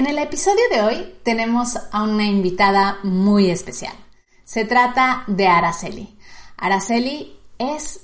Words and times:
En 0.00 0.06
el 0.06 0.18
episodio 0.18 0.62
de 0.72 0.80
hoy 0.80 1.14
tenemos 1.24 1.76
a 1.92 2.04
una 2.04 2.24
invitada 2.24 3.00
muy 3.02 3.50
especial. 3.50 3.92
Se 4.44 4.64
trata 4.64 5.24
de 5.26 5.46
Araceli. 5.46 6.16
Araceli 6.56 7.36
es 7.58 8.00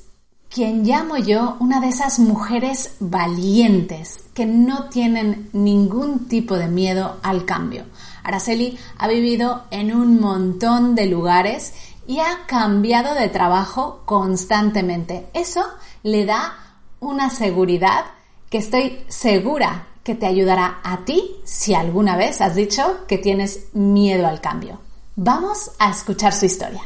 quien 0.51 0.85
llamo 0.85 1.17
yo 1.17 1.57
una 1.59 1.81
de 1.81 1.89
esas 1.89 2.19
mujeres 2.19 2.97
valientes 3.01 4.25
que 4.35 4.45
no 4.45 4.91
tienen 4.91 5.49
ningún 5.55 6.29
tipo 6.29 6.59
de 6.59 6.69
miedo 6.69 7.17
al 7.23 7.47
cambio. 7.47 7.87
Araceli 8.25 8.79
ha 8.99 9.09
vivido 9.09 9.65
en 9.71 9.97
un 9.97 10.21
montón 10.21 10.97
de 10.97 11.07
lugares 11.07 11.73
y 12.07 12.19
ha 12.19 12.45
cambiado 12.47 13.15
de 13.15 13.31
trabajo 13.31 14.03
constantemente. 14.05 15.29
Eso 15.33 15.65
le 16.03 16.27
da 16.27 16.59
una 17.01 17.31
seguridad 17.31 18.05
que 18.51 18.59
estoy 18.59 19.03
segura 19.09 19.87
que 20.07 20.15
te 20.15 20.27
ayudará 20.27 20.79
a 20.85 20.99
ti 20.99 21.35
si 21.43 21.75
alguna 21.75 22.17
vez 22.17 22.41
has 22.41 22.55
dicho 22.55 23.05
que 23.09 23.19
tienes 23.19 23.75
miedo 23.75 24.29
al 24.29 24.41
cambio. 24.41 24.79
Vamos 25.17 25.73
a 25.81 25.91
escuchar 25.91 26.33
su 26.33 26.47
historia. 26.47 26.83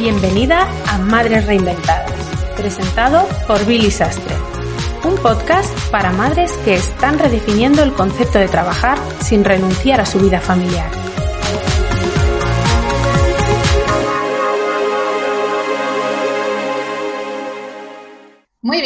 Bienvenida 0.00 0.68
a 0.88 0.98
Madres 0.98 1.46
Reinventadas, 1.46 2.10
presentado 2.56 3.24
por 3.46 3.64
Billy 3.66 3.92
Sastre, 3.92 4.34
un 5.04 5.14
podcast 5.18 5.72
para 5.92 6.10
madres 6.10 6.50
que 6.64 6.74
están 6.74 7.20
redefiniendo 7.20 7.84
el 7.84 7.92
concepto 7.92 8.40
de 8.40 8.48
trabajar 8.48 8.98
sin 9.22 9.44
renunciar 9.44 10.00
a 10.00 10.06
su 10.06 10.18
vida 10.18 10.40
familiar. 10.40 11.05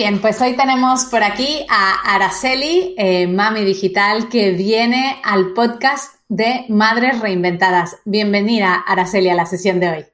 Bien, 0.01 0.23
pues 0.23 0.41
hoy 0.41 0.57
tenemos 0.57 1.05
por 1.05 1.23
aquí 1.23 1.67
a 1.69 2.15
Araceli, 2.15 2.95
eh, 2.97 3.27
Mami 3.27 3.67
Digital, 3.67 4.31
que 4.31 4.53
viene 4.53 5.21
al 5.23 5.53
podcast 5.53 6.15
de 6.27 6.65
Madres 6.71 7.21
Reinventadas. 7.21 7.99
Bienvenida, 8.07 8.77
Araceli, 8.77 9.29
a 9.29 9.35
la 9.35 9.45
sesión 9.45 9.79
de 9.79 9.91
hoy. 9.91 10.07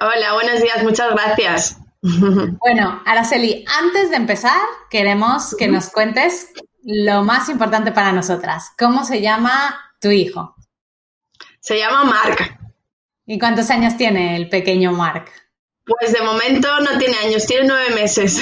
Hola, 0.00 0.34
buenos 0.34 0.62
días, 0.62 0.84
muchas 0.84 1.10
gracias. 1.10 1.78
Bueno, 2.60 3.02
Araceli, 3.04 3.64
antes 3.80 4.10
de 4.10 4.16
empezar, 4.16 4.60
queremos 4.88 5.56
que 5.58 5.66
nos 5.66 5.90
cuentes 5.90 6.52
lo 6.84 7.24
más 7.24 7.48
importante 7.48 7.90
para 7.90 8.12
nosotras. 8.12 8.70
¿Cómo 8.78 9.04
se 9.04 9.20
llama 9.20 9.80
tu 10.00 10.10
hijo? 10.10 10.54
Se 11.58 11.76
llama 11.76 12.04
Mark. 12.04 12.56
¿Y 13.26 13.36
cuántos 13.40 13.68
años 13.70 13.96
tiene 13.96 14.36
el 14.36 14.48
pequeño 14.48 14.92
Mark? 14.92 15.32
Pues 15.88 16.12
de 16.12 16.20
momento 16.22 16.68
no 16.80 16.98
tiene 16.98 17.16
años, 17.24 17.46
tiene 17.46 17.66
nueve 17.66 17.94
meses. 17.94 18.38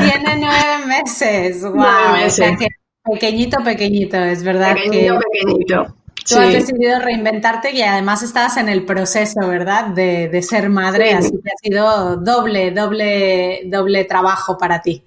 Tiene 0.00 0.36
nueve 0.38 0.86
meses. 0.86 1.62
Wow. 1.62 1.74
Nueve 1.74 2.12
meses. 2.14 2.32
O 2.32 2.36
sea 2.36 2.56
que 2.56 2.66
pequeñito, 3.04 3.62
pequeñito, 3.62 4.16
es 4.16 4.42
verdad 4.42 4.74
Pequeñito, 4.74 5.18
que 5.18 5.40
pequeñito. 5.40 5.96
tú 6.28 6.38
has 6.38 6.52
decidido 6.52 7.00
reinventarte 7.00 7.72
y 7.72 7.82
además 7.82 8.22
estás 8.22 8.56
en 8.56 8.68
el 8.68 8.84
proceso, 8.84 9.40
¿verdad? 9.46 9.86
De, 9.88 10.28
de 10.28 10.42
ser 10.42 10.68
madre, 10.70 11.10
Sí. 11.10 11.14
así 11.16 11.30
que 11.30 11.50
ha 11.50 11.56
sido 11.62 12.16
doble, 12.16 12.70
doble, 12.70 13.62
doble 13.66 14.04
trabajo 14.04 14.56
para 14.56 14.80
ti. 14.80 15.02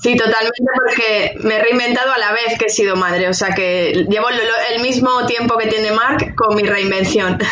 Sí, 0.00 0.16
totalmente, 0.16 0.62
porque 0.76 1.34
me 1.40 1.56
he 1.56 1.62
reinventado 1.62 2.12
a 2.12 2.18
la 2.18 2.32
vez 2.32 2.56
que 2.58 2.66
he 2.66 2.70
sido 2.70 2.94
madre. 2.94 3.28
O 3.28 3.34
sea 3.34 3.54
que 3.54 4.06
llevo 4.08 4.26
el 4.28 4.80
mismo 4.80 5.26
tiempo 5.26 5.56
que 5.58 5.66
tiene 5.66 5.90
Mark 5.92 6.34
con 6.36 6.56
mi 6.56 6.62
reinvención. 6.62 7.38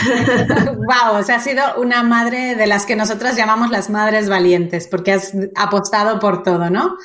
Wow, 0.86 1.18
o 1.18 1.22
sea, 1.24 1.36
has 1.36 1.44
sido 1.44 1.62
una 1.78 2.04
madre 2.04 2.54
de 2.54 2.66
las 2.68 2.86
que 2.86 2.94
nosotras 2.94 3.36
llamamos 3.36 3.70
las 3.70 3.90
madres 3.90 4.28
valientes, 4.28 4.86
porque 4.86 5.12
has 5.12 5.32
apostado 5.56 6.20
por 6.20 6.44
todo, 6.44 6.70
¿no? 6.70 6.96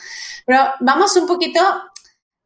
Pero 0.46 0.60
vamos 0.82 1.16
un 1.16 1.26
poquito, 1.26 1.60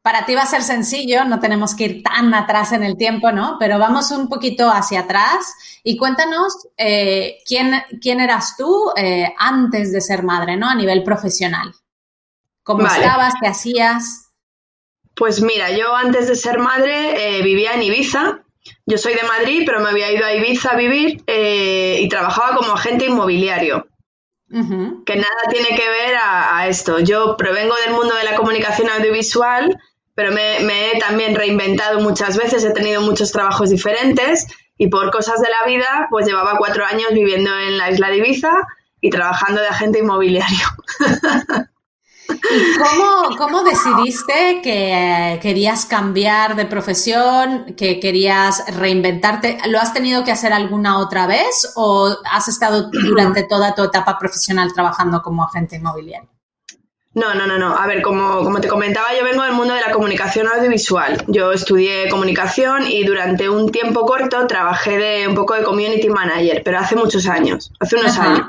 para 0.02 0.26
ti 0.26 0.34
va 0.34 0.44
a 0.44 0.48
ser 0.48 0.62
sencillo, 0.62 1.26
no 1.26 1.42
tenemos 1.42 1.76
que 1.76 1.84
ir 1.86 2.04
tan 2.04 2.34
atrás 2.34 2.72
en 2.72 2.84
el 2.84 2.96
tiempo, 2.96 3.34
¿no? 3.34 3.58
Pero 3.60 3.78
vamos 3.80 4.12
un 4.12 4.30
poquito 4.30 4.70
hacia 4.70 5.02
atrás 5.02 5.54
y 5.84 5.98
cuéntanos 5.98 6.70
eh, 6.78 7.40
quién, 7.46 7.74
quién 8.02 8.22
eras 8.22 8.56
tú 8.58 8.92
eh, 8.96 9.34
antes 9.38 9.92
de 9.92 10.00
ser 10.00 10.24
madre, 10.24 10.56
¿no? 10.56 10.70
A 10.70 10.76
nivel 10.76 11.04
profesional. 11.04 11.74
¿Cómo 12.66 12.84
Vale. 12.84 13.06
estabas? 13.06 13.36
¿Qué 13.40 13.48
hacías? 13.48 14.32
Pues 15.16 15.40
mira, 15.44 15.70
yo 15.70 15.96
antes 15.96 16.28
de 16.28 16.36
ser 16.36 16.58
madre 16.58 17.38
eh, 17.38 17.44
vivía 17.44 17.74
en 17.74 17.84
Ibiza. 17.84 18.40
Yo 18.88 18.98
soy 18.98 19.14
de 19.14 19.22
Madrid, 19.22 19.62
pero 19.68 19.80
me 19.82 19.90
había 19.90 20.12
ido 20.12 20.26
a 20.26 20.34
Ibiza 20.34 20.72
a 20.72 20.76
vivir 20.76 21.24
eh, 21.28 22.00
y 22.02 22.10
trabajaba 22.10 22.56
como 22.58 22.74
agente 22.74 23.06
inmobiliario. 23.06 23.88
Que 24.50 25.16
nada 25.16 25.42
tiene 25.52 25.70
que 25.70 25.88
ver 25.88 26.16
a, 26.16 26.58
a 26.58 26.68
esto. 26.68 27.00
Yo 27.00 27.38
provengo 27.38 27.76
del 27.86 27.94
mundo 27.94 28.16
de 28.16 28.24
la 28.24 28.36
comunicación 28.36 28.90
audiovisual, 28.90 29.78
pero 30.16 30.32
me, 30.32 30.60
me 30.62 30.92
he 30.92 31.00
también 31.00 31.36
reinventado 31.36 32.00
muchas 32.00 32.36
veces, 32.38 32.64
he 32.64 32.72
tenido 32.72 33.02
muchos 33.02 33.32
trabajos 33.32 33.70
diferentes 33.70 34.48
y 34.78 34.88
por 34.88 35.12
cosas 35.12 35.40
de 35.40 35.50
la 35.50 35.68
vida, 35.68 36.08
pues 36.10 36.26
llevaba 36.26 36.58
cuatro 36.58 36.84
años 36.84 37.10
viviendo 37.14 37.56
en 37.60 37.78
la 37.78 37.92
isla 37.92 38.10
de 38.10 38.18
Ibiza 38.18 38.54
y 39.02 39.12
trabajando 39.12 39.62
de 39.62 39.68
agente 39.68 40.00
inmobiliario. 40.00 40.66
¿Y 42.30 42.78
cómo, 42.78 43.38
cómo 43.38 43.64
decidiste 43.64 44.62
que 44.62 44.94
eh, 44.94 45.40
querías 45.42 45.86
cambiar 45.86 46.56
de 46.56 46.66
profesión, 46.66 47.76
que 47.76 48.00
querías 48.00 48.64
reinventarte? 48.76 49.58
¿Lo 49.68 49.80
has 49.80 49.94
tenido 49.94 50.24
que 50.24 50.32
hacer 50.32 50.54
alguna 50.54 51.00
otra 51.00 51.28
vez 51.28 51.74
o 51.76 52.16
has 52.32 52.48
estado 52.48 52.90
durante 52.92 53.44
toda 53.50 53.76
tu 53.76 53.84
etapa 53.84 54.18
profesional 54.18 54.74
trabajando 54.74 55.22
como 55.22 55.44
agente 55.44 55.76
inmobiliario? 55.78 56.30
No, 57.16 57.34
no, 57.34 57.48
no, 57.48 57.58
no. 57.58 57.78
A 57.78 57.88
ver, 57.88 58.02
como, 58.02 58.44
como 58.44 58.60
te 58.60 58.68
comentaba, 58.68 59.08
yo 59.18 59.24
vengo 59.24 59.44
del 59.44 59.54
mundo 59.54 59.74
de 59.74 59.80
la 59.80 59.92
comunicación 59.92 60.48
audiovisual. 60.48 61.24
Yo 61.28 61.54
estudié 61.54 62.10
comunicación 62.10 62.86
y 62.88 63.06
durante 63.06 63.50
un 63.50 63.72
tiempo 63.72 64.06
corto 64.06 64.46
trabajé 64.48 64.98
de 64.98 65.28
un 65.28 65.34
poco 65.34 65.54
de 65.54 65.64
community 65.64 66.10
manager, 66.10 66.62
pero 66.66 66.80
hace 66.80 66.98
muchos 66.98 67.26
años, 67.28 67.72
hace 67.80 67.96
unos 67.96 68.18
Ajá. 68.18 68.34
años. 68.34 68.48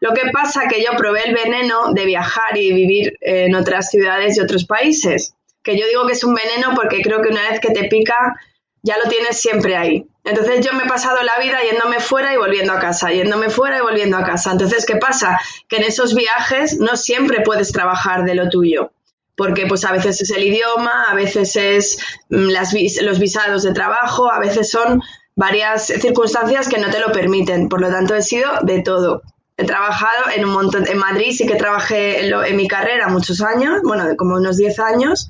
Lo 0.00 0.14
que 0.14 0.30
pasa 0.32 0.68
que 0.68 0.82
yo 0.82 0.96
probé 0.96 1.22
el 1.24 1.34
veneno 1.34 1.92
de 1.92 2.04
viajar 2.04 2.56
y 2.56 2.72
vivir 2.72 3.18
en 3.20 3.54
otras 3.54 3.90
ciudades 3.90 4.36
y 4.36 4.40
otros 4.40 4.64
países. 4.64 5.34
Que 5.62 5.78
yo 5.78 5.86
digo 5.86 6.06
que 6.06 6.12
es 6.12 6.24
un 6.24 6.34
veneno 6.34 6.74
porque 6.74 7.02
creo 7.02 7.20
que 7.20 7.30
una 7.30 7.48
vez 7.50 7.60
que 7.60 7.72
te 7.72 7.88
pica 7.88 8.36
ya 8.82 8.96
lo 9.02 9.10
tienes 9.10 9.40
siempre 9.40 9.76
ahí. 9.76 10.06
Entonces 10.24 10.64
yo 10.64 10.72
me 10.72 10.84
he 10.84 10.88
pasado 10.88 11.18
la 11.22 11.42
vida 11.42 11.58
yéndome 11.68 12.00
fuera 12.00 12.32
y 12.34 12.36
volviendo 12.36 12.72
a 12.72 12.78
casa, 12.78 13.10
yéndome 13.10 13.50
fuera 13.50 13.78
y 13.78 13.80
volviendo 13.80 14.16
a 14.16 14.24
casa. 14.24 14.52
Entonces, 14.52 14.84
¿qué 14.86 14.96
pasa? 14.96 15.38
Que 15.68 15.76
en 15.76 15.84
esos 15.84 16.14
viajes 16.14 16.78
no 16.78 16.96
siempre 16.96 17.40
puedes 17.40 17.72
trabajar 17.72 18.24
de 18.24 18.34
lo 18.34 18.48
tuyo. 18.48 18.92
Porque 19.36 19.66
pues 19.66 19.84
a 19.84 19.92
veces 19.92 20.20
es 20.20 20.30
el 20.30 20.42
idioma, 20.42 21.04
a 21.08 21.14
veces 21.14 21.54
es 21.56 21.98
mm, 22.28 22.50
los 23.02 23.18
visados 23.18 23.62
de 23.62 23.72
trabajo, 23.72 24.30
a 24.30 24.38
veces 24.38 24.70
son 24.70 25.02
varias 25.36 25.86
circunstancias 25.86 26.68
que 26.68 26.78
no 26.78 26.90
te 26.90 26.98
lo 26.98 27.12
permiten. 27.12 27.68
Por 27.68 27.80
lo 27.80 27.88
tanto, 27.88 28.14
he 28.14 28.22
sido 28.22 28.50
de 28.62 28.82
todo. 28.82 29.22
He 29.58 29.64
trabajado 29.66 30.30
en 30.34 30.44
un 30.46 30.52
montón, 30.52 30.86
en 30.88 30.96
Madrid 30.98 31.32
sí 31.36 31.46
que 31.46 31.56
trabajé 31.56 32.20
en, 32.20 32.30
lo- 32.30 32.44
en 32.44 32.56
mi 32.56 32.66
carrera 32.68 33.08
muchos 33.08 33.42
años, 33.42 33.80
bueno, 33.84 34.04
como 34.16 34.36
unos 34.36 34.56
10 34.56 34.78
años. 34.78 35.28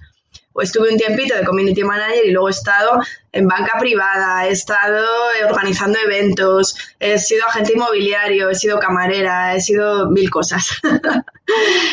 Estuve 0.61 0.91
un 0.91 0.99
tiempito 0.99 1.37
de 1.37 1.45
community 1.45 1.85
manager 1.85 2.27
y 2.27 2.33
luego 2.33 2.49
he 2.49 2.51
estado 2.51 3.01
en 3.33 3.47
banca 3.47 3.79
privada, 3.79 4.47
he 4.47 4.51
estado 4.51 5.07
organizando 5.49 5.99
eventos, 6.05 6.75
he 6.99 7.17
sido 7.19 7.47
agente 7.49 7.75
inmobiliario, 7.75 8.51
he 8.51 8.55
sido 8.57 8.79
camarera, 8.81 9.55
he 9.55 9.61
sido 9.61 10.11
mil 10.11 10.29
cosas. 10.31 10.69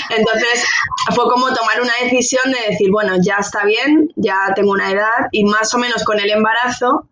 Entonces 0.09 0.65
fue 1.13 1.25
como 1.29 1.53
tomar 1.53 1.81
una 1.81 1.93
decisión 2.03 2.51
de 2.51 2.71
decir, 2.71 2.89
bueno, 2.91 3.15
ya 3.21 3.37
está 3.39 3.65
bien, 3.65 4.11
ya 4.15 4.51
tengo 4.55 4.71
una 4.71 4.91
edad 4.91 5.27
y 5.31 5.45
más 5.45 5.73
o 5.73 5.77
menos 5.77 6.03
con 6.03 6.19
el 6.19 6.29
embarazo, 6.31 7.07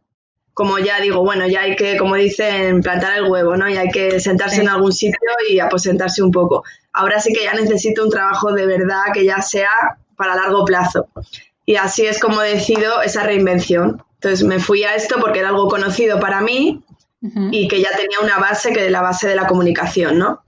como 0.53 0.77
ya 0.77 0.99
digo, 0.99 1.21
bueno, 1.23 1.47
ya 1.47 1.61
hay 1.61 1.75
que, 1.75 1.97
como 1.97 2.15
dicen, 2.15 2.81
plantar 2.81 3.17
el 3.17 3.29
huevo, 3.29 3.55
¿no? 3.57 3.67
Y 3.69 3.77
hay 3.77 3.89
que 3.89 4.19
sentarse 4.19 4.57
Sí. 4.57 4.61
en 4.61 4.69
algún 4.69 4.93
sitio 4.93 5.19
y 5.49 5.59
aposentarse 5.59 6.21
un 6.21 6.31
poco. 6.31 6.63
Ahora 6.93 7.19
sí 7.19 7.33
que 7.33 7.43
ya 7.43 7.53
necesito 7.53 8.03
un 8.03 8.11
trabajo 8.11 8.51
de 8.51 8.65
verdad 8.67 9.05
que 9.13 9.25
ya 9.25 9.41
sea 9.41 9.71
para 10.15 10.35
largo 10.35 10.63
plazo. 10.63 11.07
Y 11.65 11.75
así 11.75 12.05
es 12.05 12.19
como 12.19 12.39
decido 12.41 13.01
esa 13.01 13.23
reinvención. 13.23 14.03
Entonces 14.15 14.43
me 14.43 14.59
fui 14.59 14.83
a 14.83 14.95
esto 14.95 15.15
porque 15.19 15.39
era 15.39 15.49
algo 15.49 15.67
conocido 15.67 16.19
para 16.19 16.41
mí 16.41 16.83
y 17.51 17.67
que 17.67 17.81
ya 17.81 17.89
tenía 17.95 18.19
una 18.21 18.37
base 18.37 18.73
que 18.73 18.85
es 18.85 18.91
la 18.91 19.01
base 19.01 19.27
de 19.27 19.35
la 19.35 19.47
comunicación, 19.47 20.17
¿no? 20.19 20.43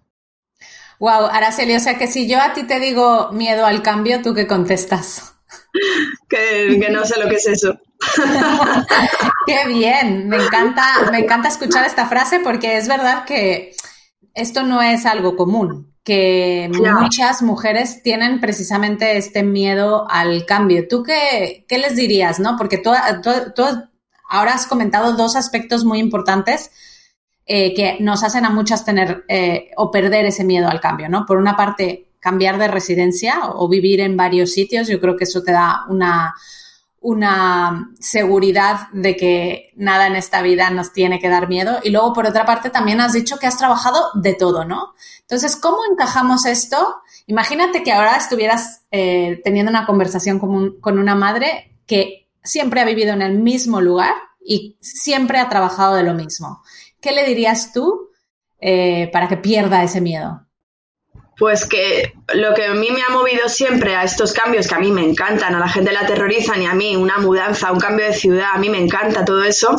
Wow, 1.00 1.26
Araceli, 1.32 1.76
o 1.76 1.80
sea 1.80 1.98
que 1.98 2.08
si 2.08 2.28
yo 2.28 2.40
a 2.42 2.54
ti 2.54 2.64
te 2.64 2.80
digo 2.80 3.32
miedo 3.32 3.66
al 3.66 3.82
cambio, 3.82 4.22
¿tú 4.22 4.34
qué 4.34 4.46
contestas? 4.48 5.35
Que, 6.30 6.80
que 6.80 6.90
no 6.90 7.06
sé 7.06 7.20
lo 7.22 7.30
que 7.30 7.36
es 7.36 7.48
eso. 7.48 7.78
Qué 9.48 9.68
bien, 9.68 10.28
me 10.28 10.38
encanta, 10.38 10.84
me 11.12 11.20
encanta 11.20 11.48
escuchar 11.50 11.86
esta 11.86 12.08
frase 12.08 12.40
porque 12.40 12.78
es 12.78 12.88
verdad 12.88 13.26
que 13.26 13.76
esto 14.34 14.64
no 14.64 14.82
es 14.82 15.06
algo 15.06 15.36
común, 15.36 15.94
que 16.04 16.70
Claro. 16.74 17.02
muchas 17.02 17.42
mujeres 17.42 18.02
tienen 18.04 18.40
precisamente 18.40 19.18
este 19.18 19.44
miedo 19.44 20.08
al 20.10 20.46
cambio. 20.46 20.88
¿Tú 20.88 21.04
qué, 21.04 21.66
qué 21.68 21.78
les 21.78 21.96
dirías, 21.96 22.40
no? 22.40 22.58
Porque 22.58 22.78
tú, 22.80 22.92
tú- 23.24 23.52
tú 23.56 23.64
ahora 24.30 24.54
has 24.54 24.66
comentado 24.68 25.14
dos 25.14 25.36
aspectos 25.36 25.86
muy 25.86 26.00
importantes 26.00 26.72
eh, 27.46 27.74
que 27.76 27.98
nos 28.00 28.24
hacen 28.24 28.44
a 28.46 28.50
muchas 28.50 28.84
tener 28.86 29.24
eh, 29.30 29.70
o 29.78 29.92
perder 29.92 30.26
ese 30.26 30.44
miedo 30.44 30.68
al 30.68 30.82
cambio, 30.82 31.08
¿no? 31.10 31.26
Por 31.28 31.38
una 31.38 31.56
parte, 31.56 32.05
cambiar 32.26 32.58
de 32.58 32.68
residencia 32.68 33.52
o 33.54 33.70
vivir 33.70 34.00
en 34.00 34.18
varios 34.18 34.52
sitios, 34.52 34.88
yo 34.88 35.00
creo 35.00 35.16
que 35.16 35.26
eso 35.26 35.44
te 35.44 35.52
da 35.52 35.86
una, 35.90 36.34
una 37.00 37.92
seguridad 38.00 38.88
de 38.94 39.16
que 39.16 39.72
nada 39.76 40.08
en 40.08 40.16
esta 40.16 40.42
vida 40.42 40.72
nos 40.72 40.92
tiene 40.92 41.20
que 41.20 41.30
dar 41.30 41.48
miedo. 41.48 41.78
Y 41.84 41.92
luego, 41.92 42.14
por 42.14 42.26
otra 42.26 42.44
parte, 42.44 42.72
también 42.72 43.00
has 43.00 43.14
dicho 43.14 43.38
que 43.38 43.46
has 43.46 43.60
trabajado 43.60 44.10
de 44.16 44.34
todo, 44.34 44.66
¿no? 44.66 44.96
Entonces, 45.22 45.56
¿cómo 45.56 45.78
encajamos 45.88 46.48
esto? 46.48 46.96
Imagínate 47.28 47.84
que 47.84 47.92
ahora 47.92 48.18
estuvieras 48.18 48.82
eh, 48.90 49.40
teniendo 49.44 49.70
una 49.70 49.86
conversación 49.86 50.40
con, 50.40 50.98
una 50.98 51.14
madre 51.14 51.78
que 51.86 52.28
siempre 52.44 52.82
ha 52.82 52.86
vivido 52.86 53.14
en 53.14 53.22
el 53.22 53.38
mismo 53.38 53.82
lugar 53.82 54.16
y 54.44 54.80
siempre 54.82 55.38
ha 55.38 55.48
trabajado 55.48 55.94
de 55.94 56.02
lo 56.02 56.16
mismo. 56.16 56.64
¿Qué 57.00 57.12
le 57.12 57.24
dirías 57.28 57.72
tú 57.72 58.10
eh, 58.60 59.12
para 59.14 59.28
que 59.28 59.38
pierda 59.38 59.84
ese 59.84 60.02
miedo? 60.02 60.45
Pues 61.38 61.66
que 61.66 62.14
lo 62.34 62.54
que 62.54 62.66
a 62.66 62.74
mí 62.74 62.90
me 62.92 63.02
ha 63.02 63.10
movido 63.10 63.50
siempre 63.50 63.96
a 63.96 64.04
estos 64.04 64.34
cambios 64.34 64.68
que 64.68 64.76
a 64.76 64.80
mí 64.80 64.92
me 64.92 65.04
encantan, 65.04 65.54
a 65.54 65.60
la 65.60 65.68
gente 65.68 65.92
la 65.92 66.02
aterrorizan 66.02 66.62
y 66.62 66.66
a 66.66 66.74
mí 66.74 66.96
una 66.96 67.18
mudanza, 67.18 67.72
un 67.72 67.80
cambio 67.80 68.06
de 68.06 68.14
ciudad, 68.14 68.52
a 68.54 68.58
mí 68.58 68.70
me 68.70 68.80
encanta 68.80 69.26
todo 69.26 69.44
eso. 69.44 69.76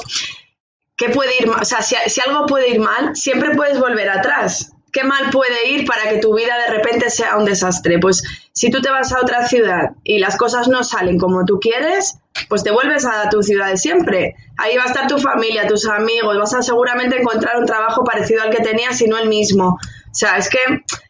¿Qué 0.97 1.11
puede 1.11 1.37
ir 1.39 1.47
mal? 1.47 1.61
O 1.61 1.65
sea, 1.65 1.83
si, 1.83 2.21
algo 2.27 2.47
puede 2.47 2.71
ir 2.71 2.81
mal, 2.81 3.15
siempre 3.15 3.55
puedes 3.55 3.79
volver 3.79 4.09
atrás. 4.09 4.73
¿Qué 4.93 5.05
mal 5.05 5.31
puede 5.31 5.69
ir 5.69 5.87
para 5.87 6.09
que 6.09 6.19
tu 6.19 6.35
vida 6.35 6.57
de 6.59 6.75
repente 6.75 7.11
sea 7.11 7.37
un 7.37 7.45
desastre? 7.45 7.99
Pues 7.99 8.23
si 8.53 8.71
tú 8.71 8.81
te 8.81 8.91
vas 8.91 9.13
a 9.13 9.21
otra 9.21 9.47
ciudad 9.47 9.91
y 10.05 10.19
las 10.19 10.39
cosas 10.39 10.69
no 10.69 10.83
salen 10.85 11.19
como 11.19 11.45
tú 11.45 11.59
quieres, 11.61 12.19
pues 12.49 12.65
te 12.65 12.71
vuelves 12.71 13.05
a 13.05 13.29
tu 13.29 13.43
ciudad 13.43 13.69
de 13.69 13.77
siempre. 13.77 14.37
Ahí 14.57 14.75
va 14.75 14.85
a 14.85 14.87
estar 14.87 15.07
tu 15.07 15.19
familia, 15.19 15.67
tus 15.67 15.87
amigos, 15.87 16.39
vas 16.39 16.55
a 16.55 16.63
seguramente 16.63 17.21
encontrar 17.21 17.59
un 17.59 17.67
trabajo 17.67 18.05
parecido 18.05 18.43
al 18.43 18.51
que 18.51 18.63
tenías 18.63 18.99
y 19.03 19.07
no 19.07 19.19
el 19.19 19.29
mismo. 19.29 19.69
O 19.75 20.15
sea, 20.19 20.39
es 20.39 20.49
que 20.49 20.59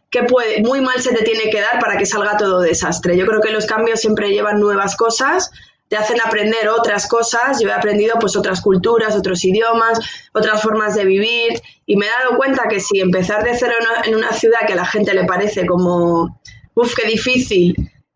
que 0.09 0.23
puede, 0.23 0.61
muy 0.61 0.81
mal 0.81 1.01
se 1.01 1.13
te 1.13 1.23
tiene 1.23 1.49
que 1.49 1.61
dar 1.61 1.79
para 1.79 1.97
que 1.97 2.05
salga 2.05 2.37
todo 2.37 2.61
desastre. 2.61 3.17
Yo 3.17 3.25
creo 3.25 3.41
que 3.41 3.51
los 3.51 3.65
cambios 3.65 3.99
siempre 3.99 4.31
llevan 4.31 4.59
nuevas 4.59 4.95
cosas, 4.95 5.51
te 5.89 5.97
hacen 5.97 6.19
aprender 6.21 6.69
otras 6.69 7.07
cosas. 7.07 7.59
Yo 7.61 7.69
he 7.69 7.73
aprendido 7.73 8.17
pues 8.19 8.35
otras 8.35 8.61
culturas, 8.61 9.15
otros 9.15 9.43
idiomas, 9.43 9.99
otras 10.33 10.61
formas 10.61 10.95
de 10.95 11.05
vivir 11.05 11.61
y 11.85 11.95
me 11.95 12.05
he 12.05 12.09
dado 12.09 12.37
cuenta 12.37 12.67
que 12.69 12.79
si 12.79 12.99
empezar 12.99 13.43
de 13.43 13.57
cero 13.57 13.73
en 14.05 14.15
una 14.15 14.31
ciudad 14.33 14.65
que 14.65 14.73
a 14.73 14.77
la 14.77 14.85
gente 14.85 15.13
le 15.13 15.25
parece 15.25 15.65
como, 15.65 16.39
uff, 16.73 16.93
qué 16.95 17.07
difícil, 17.07 17.75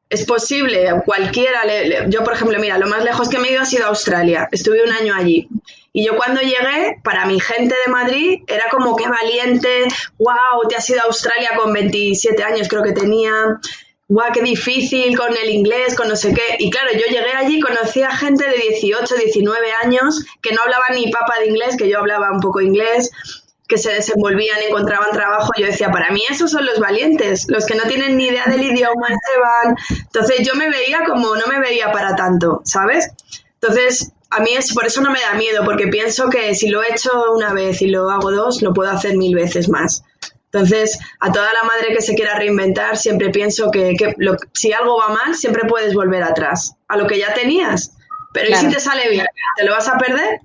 es 0.09 0.25
posible, 0.25 1.01
cualquiera, 1.05 1.61
yo 2.09 2.21
por 2.25 2.33
ejemplo, 2.33 2.59
mira, 2.59 2.77
lo 2.77 2.87
más 2.87 3.03
lejos 3.05 3.29
que 3.29 3.39
me 3.39 3.47
he 3.47 3.53
ido 3.53 3.61
ha 3.61 3.65
sido 3.65 3.87
Australia, 3.87 4.49
estuve 4.51 4.83
un 4.83 4.91
año 4.91 5.15
allí. 5.15 5.47
Y 5.93 6.05
yo 6.05 6.15
cuando 6.15 6.41
llegué, 6.41 6.97
para 7.03 7.25
mi 7.25 7.39
gente 7.39 7.75
de 7.85 7.91
Madrid, 7.91 8.39
era 8.47 8.65
como 8.71 8.95
que 8.95 9.09
valiente, 9.09 9.87
wow, 10.19 10.67
te 10.69 10.75
has 10.77 10.89
ido 10.89 11.01
a 11.01 11.05
Australia 11.05 11.51
con 11.57 11.73
27 11.73 12.41
años, 12.43 12.69
creo 12.69 12.81
que 12.81 12.93
tenía, 12.93 13.31
wow, 14.07 14.31
qué 14.33 14.41
difícil 14.41 15.17
con 15.17 15.35
el 15.35 15.49
inglés, 15.49 15.95
con 15.95 16.07
no 16.07 16.15
sé 16.15 16.33
qué. 16.33 16.55
Y 16.59 16.69
claro, 16.69 16.91
yo 16.93 17.05
llegué 17.07 17.33
allí, 17.33 17.59
conocí 17.59 18.03
a 18.03 18.15
gente 18.15 18.47
de 18.47 18.57
18, 18.57 19.15
19 19.15 19.67
años 19.83 20.23
que 20.41 20.53
no 20.53 20.61
hablaba 20.61 20.85
ni 20.93 21.11
papa 21.11 21.39
de 21.39 21.47
inglés, 21.47 21.75
que 21.77 21.89
yo 21.89 21.99
hablaba 21.99 22.31
un 22.31 22.39
poco 22.39 22.61
inglés, 22.61 23.11
que 23.67 23.77
se 23.77 23.91
desenvolvían, 23.93 24.59
encontraban 24.67 25.11
trabajo. 25.11 25.51
Yo 25.57 25.65
decía, 25.65 25.91
para 25.91 26.11
mí 26.11 26.21
esos 26.29 26.51
son 26.51 26.65
los 26.65 26.79
valientes, 26.79 27.45
los 27.47 27.65
que 27.65 27.75
no 27.75 27.83
tienen 27.83 28.15
ni 28.15 28.27
idea 28.27 28.45
del 28.45 28.63
idioma, 28.63 29.07
se 29.07 29.39
van. 29.39 29.75
Entonces 29.89 30.45
yo 30.45 30.55
me 30.55 30.69
veía 30.69 31.03
como 31.05 31.35
no 31.35 31.47
me 31.47 31.59
veía 31.59 31.91
para 31.91 32.15
tanto, 32.15 32.61
¿sabes? 32.65 33.09
Entonces, 33.61 34.11
a 34.31 34.39
mí 34.39 34.53
es 34.57 34.73
por 34.73 34.85
eso 34.85 35.01
no 35.01 35.11
me 35.11 35.19
da 35.19 35.33
miedo, 35.33 35.63
porque 35.63 35.87
pienso 35.87 36.29
que 36.29 36.55
si 36.55 36.69
lo 36.69 36.81
he 36.81 36.91
hecho 36.91 37.11
una 37.33 37.53
vez 37.53 37.81
y 37.81 37.87
lo 37.87 38.09
hago 38.09 38.31
dos, 38.31 38.61
lo 38.61 38.73
puedo 38.73 38.89
hacer 38.89 39.17
mil 39.17 39.35
veces 39.35 39.69
más. 39.69 40.03
Entonces, 40.45 40.99
a 41.19 41.31
toda 41.31 41.47
la 41.53 41.63
madre 41.63 41.93
que 41.93 42.01
se 42.01 42.15
quiera 42.15 42.35
reinventar, 42.35 42.97
siempre 42.97 43.29
pienso 43.29 43.71
que, 43.71 43.95
si 44.53 44.73
algo 44.73 44.97
va 44.97 45.09
mal, 45.09 45.35
siempre 45.35 45.63
puedes 45.67 45.93
volver 45.93 46.23
atrás 46.23 46.75
a 46.87 46.97
lo 46.97 47.07
que 47.07 47.19
ya 47.19 47.33
tenías. 47.33 47.93
Pero 48.33 48.49
¿y 48.49 48.55
si 48.55 48.69
te 48.69 48.79
sale 48.79 49.09
bien? 49.09 49.25
¿Te 49.57 49.65
lo 49.65 49.71
vas 49.73 49.87
a 49.87 49.97
perder? 49.97 50.41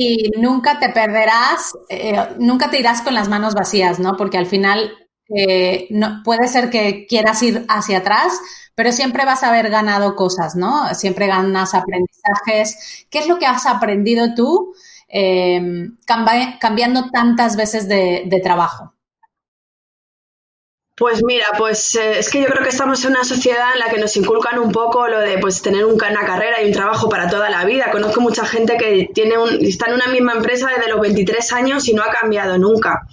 y 0.00 0.30
nunca 0.38 0.78
te 0.78 0.90
perderás, 0.90 1.72
eh, 1.88 2.16
nunca 2.38 2.70
te 2.70 2.78
irás 2.78 3.02
con 3.02 3.14
las 3.14 3.28
manos 3.28 3.54
vacías, 3.54 3.98
¿no? 3.98 4.16
Porque 4.16 4.38
al 4.38 4.46
final 4.46 4.92
no, 5.90 6.22
puede 6.24 6.48
ser 6.48 6.70
que 6.70 7.06
quieras 7.06 7.42
ir 7.42 7.64
hacia 7.68 7.98
atrás, 7.98 8.40
pero 8.74 8.92
siempre 8.92 9.24
vas 9.24 9.42
a 9.42 9.48
haber 9.48 9.70
ganado 9.70 10.16
cosas, 10.16 10.56
¿no? 10.56 10.94
Siempre 10.94 11.26
ganas 11.26 11.74
aprendizajes. 11.74 13.06
¿Qué 13.10 13.18
es 13.18 13.28
lo 13.28 13.38
que 13.38 13.46
has 13.46 13.66
aprendido 13.66 14.34
tú 14.34 14.74
eh, 15.08 15.90
cambiando 16.06 17.10
tantas 17.10 17.56
veces 17.56 17.88
de 17.88 18.40
trabajo? 18.42 18.94
Pues 20.98 21.22
mira, 21.22 21.46
pues 21.56 21.94
eh, 21.94 22.18
es 22.18 22.28
que 22.28 22.40
yo 22.40 22.46
creo 22.46 22.64
que 22.64 22.70
estamos 22.70 23.04
en 23.04 23.12
una 23.12 23.22
sociedad 23.22 23.72
en 23.72 23.78
la 23.78 23.88
que 23.88 24.00
nos 24.00 24.16
inculcan 24.16 24.58
un 24.58 24.72
poco 24.72 25.06
lo 25.06 25.20
de 25.20 25.38
pues 25.38 25.62
tener 25.62 25.84
una 25.84 26.26
carrera 26.26 26.60
y 26.60 26.66
un 26.66 26.72
trabajo 26.72 27.08
para 27.08 27.30
toda 27.30 27.48
la 27.48 27.64
vida. 27.64 27.92
Conozco 27.92 28.20
mucha 28.20 28.44
gente 28.44 28.76
que 28.76 29.08
tiene 29.14 29.38
un, 29.38 29.64
está 29.64 29.86
en 29.86 29.94
una 29.94 30.08
misma 30.08 30.32
empresa 30.32 30.68
desde 30.76 30.90
los 30.90 31.00
23 31.00 31.52
años 31.52 31.86
y 31.88 31.94
no 31.94 32.02
ha 32.02 32.10
cambiado 32.10 32.58
nunca. 32.58 33.06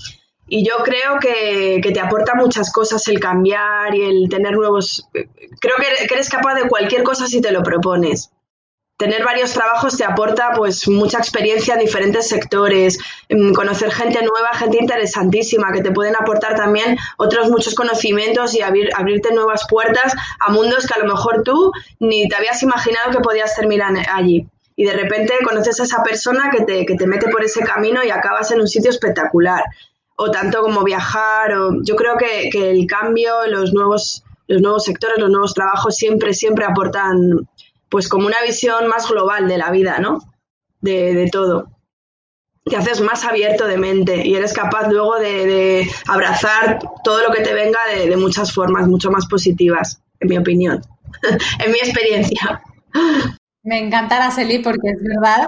Y 0.48 0.68
yo 0.68 0.78
creo 0.84 1.20
que, 1.20 1.80
que 1.82 1.92
te 1.92 2.00
aporta 2.00 2.36
muchas 2.36 2.72
cosas 2.72 3.08
el 3.08 3.20
cambiar 3.20 3.96
y 3.96 4.04
el 4.04 4.30
tener 4.30 4.54
nuevos... 4.54 5.08
Creo 5.12 5.76
que 5.78 6.14
eres 6.14 6.30
capaz 6.30 6.56
de 6.56 6.68
cualquier 6.68 7.04
cosa 7.04 7.28
si 7.28 7.42
te 7.42 7.52
lo 7.52 7.64
propones 7.64 8.32
tener 8.98 9.26
varios 9.26 9.54
trabajos 9.54 9.98
te 9.98 10.06
aporta 10.06 10.52
pues 10.56 10.88
mucha 10.88 11.18
experiencia 11.18 11.74
en 11.74 11.82
diferentes 11.82 12.28
sectores, 12.28 12.98
conocer 13.54 13.92
gente 13.92 14.20
nueva, 14.22 14.54
gente 14.54 14.78
interesantísima, 14.80 15.72
que 15.74 15.82
te 15.82 15.92
pueden 15.92 16.16
aportar 16.16 16.56
también 16.56 16.98
otros 17.18 17.50
muchos 17.50 17.76
conocimientos 17.76 18.56
y 18.56 18.62
abrirte 18.62 19.34
nuevas 19.34 19.66
puertas 19.70 20.14
a 20.40 20.52
mundos 20.52 20.88
que 20.88 20.94
a 20.94 21.04
lo 21.04 21.14
mejor 21.14 21.44
tú 21.44 21.72
ni 22.00 22.28
te 22.30 22.36
habías 22.36 22.64
imaginado 22.64 23.12
que 23.12 23.20
podías 23.20 23.56
terminar 23.56 23.94
allí. 24.14 24.48
Y 24.78 24.86
de 24.86 24.94
repente 24.94 25.34
conoces 25.44 25.80
a 25.80 25.84
esa 25.84 26.04
persona 26.04 26.50
que 26.50 26.64
te, 26.64 26.86
que 26.86 26.96
te 26.96 27.08
mete 27.08 27.30
por 27.30 27.44
ese 27.44 27.62
camino 27.62 28.04
y 28.04 28.10
acabas 28.10 28.52
en 28.52 28.60
un 28.60 28.68
sitio 28.68 28.90
espectacular. 28.90 29.64
O 30.18 30.32
tanto 30.32 30.62
como 30.62 30.84
viajar, 30.84 31.54
o 31.54 31.84
yo 31.84 31.96
creo 31.96 32.16
que, 32.18 32.50
el 32.72 32.88
cambio, 32.88 33.48
los 33.48 33.74
nuevos, 33.74 34.24
los 34.48 34.62
nuevos 34.62 34.86
sectores, 34.86 35.18
los 35.18 35.30
nuevos 35.30 35.54
trabajos 35.54 35.96
siempre, 35.96 36.34
siempre 36.34 36.66
aportan 36.66 37.48
pues 37.90 38.08
como 38.08 38.28
una 38.28 38.42
visión 38.46 38.88
más 38.88 39.10
global 39.10 39.48
de 39.48 39.58
la 39.58 39.72
vida, 39.72 40.00
¿no? 40.00 40.20
De, 40.82 41.30
todo. 41.32 41.70
Te 42.64 42.78
haces 42.78 43.02
más 43.02 43.26
abierto 43.26 43.68
de 43.68 43.78
mente 43.78 44.26
y 44.26 44.36
eres 44.36 44.54
capaz 44.54 44.88
luego 44.88 45.18
de, 45.20 45.90
abrazar 46.08 46.80
todo 47.04 47.22
lo 47.28 47.34
que 47.34 47.42
te 47.42 47.54
venga 47.54 47.80
de, 47.94 48.16
muchas 48.18 48.54
formas, 48.54 48.88
mucho 48.88 49.12
más 49.12 49.26
positivas, 49.28 50.02
en 50.20 50.30
mi 50.30 50.38
opinión, 50.38 50.82
en 51.66 51.72
mi 51.72 51.78
experiencia. 51.78 52.62
Me 53.64 53.80
encanta 53.80 54.18
Araceli 54.18 54.60
porque 54.60 54.92
es 54.92 55.00
verdad 55.02 55.48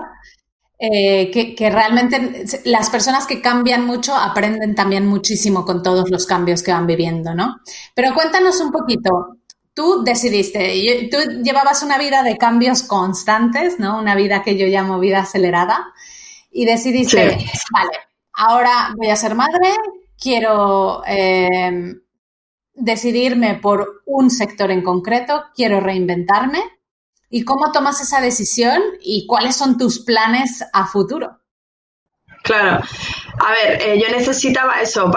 eh, 0.79 1.31
que, 1.31 1.55
que, 1.55 1.69
realmente 1.69 2.45
las 2.65 2.89
personas 2.89 3.25
que 3.25 3.41
cambian 3.41 3.85
mucho 3.85 4.15
aprenden 4.15 4.75
también 4.75 5.07
muchísimo 5.07 5.65
con 5.65 5.81
todos 5.81 6.09
los 6.09 6.25
cambios 6.25 6.61
que 6.61 6.71
van 6.71 6.85
viviendo, 6.85 7.33
¿no? 7.33 7.61
Pero 7.95 8.13
cuéntanos 8.13 8.59
un 8.59 8.71
poquito, 8.71 9.37
tú 9.73 10.03
decidiste, 10.03 11.09
tú 11.11 11.17
llevabas 11.43 11.83
una 11.83 11.97
vida 11.97 12.23
de 12.23 12.37
cambios 12.37 12.83
constantes, 12.83 13.79
¿no? 13.79 13.99
Una 13.99 14.15
vida 14.15 14.43
que 14.43 14.57
yo 14.57 14.67
llamo 14.67 14.99
vida 14.99 15.19
acelerada, 15.19 15.93
y 16.51 16.65
decidiste, 16.65 17.37
vale, 17.71 17.97
ahora 18.33 18.93
voy 18.97 19.09
a 19.09 19.15
ser 19.15 19.35
madre, 19.35 19.69
quiero 20.19 21.03
eh, 21.05 21.93
decidirme 22.73 23.55
por 23.55 24.01
un 24.05 24.29
sector 24.31 24.71
en 24.71 24.81
concreto, 24.81 25.45
quiero 25.55 25.79
reinventarme. 25.79 26.63
¿Y 27.29 27.43
cómo 27.43 27.71
tomas 27.71 28.01
esa 28.01 28.21
decisión 28.21 28.81
y 29.01 29.27
cuáles 29.27 29.55
son 29.55 29.77
tus 29.77 29.99
planes 29.99 30.63
a 30.73 30.87
futuro? 30.87 31.39
Claro. 32.43 32.81
A 33.39 33.51
ver, 33.51 33.81
eh, 33.81 34.01
yo 34.01 34.09
necesitaba 34.09 34.81
eso, 34.81 35.11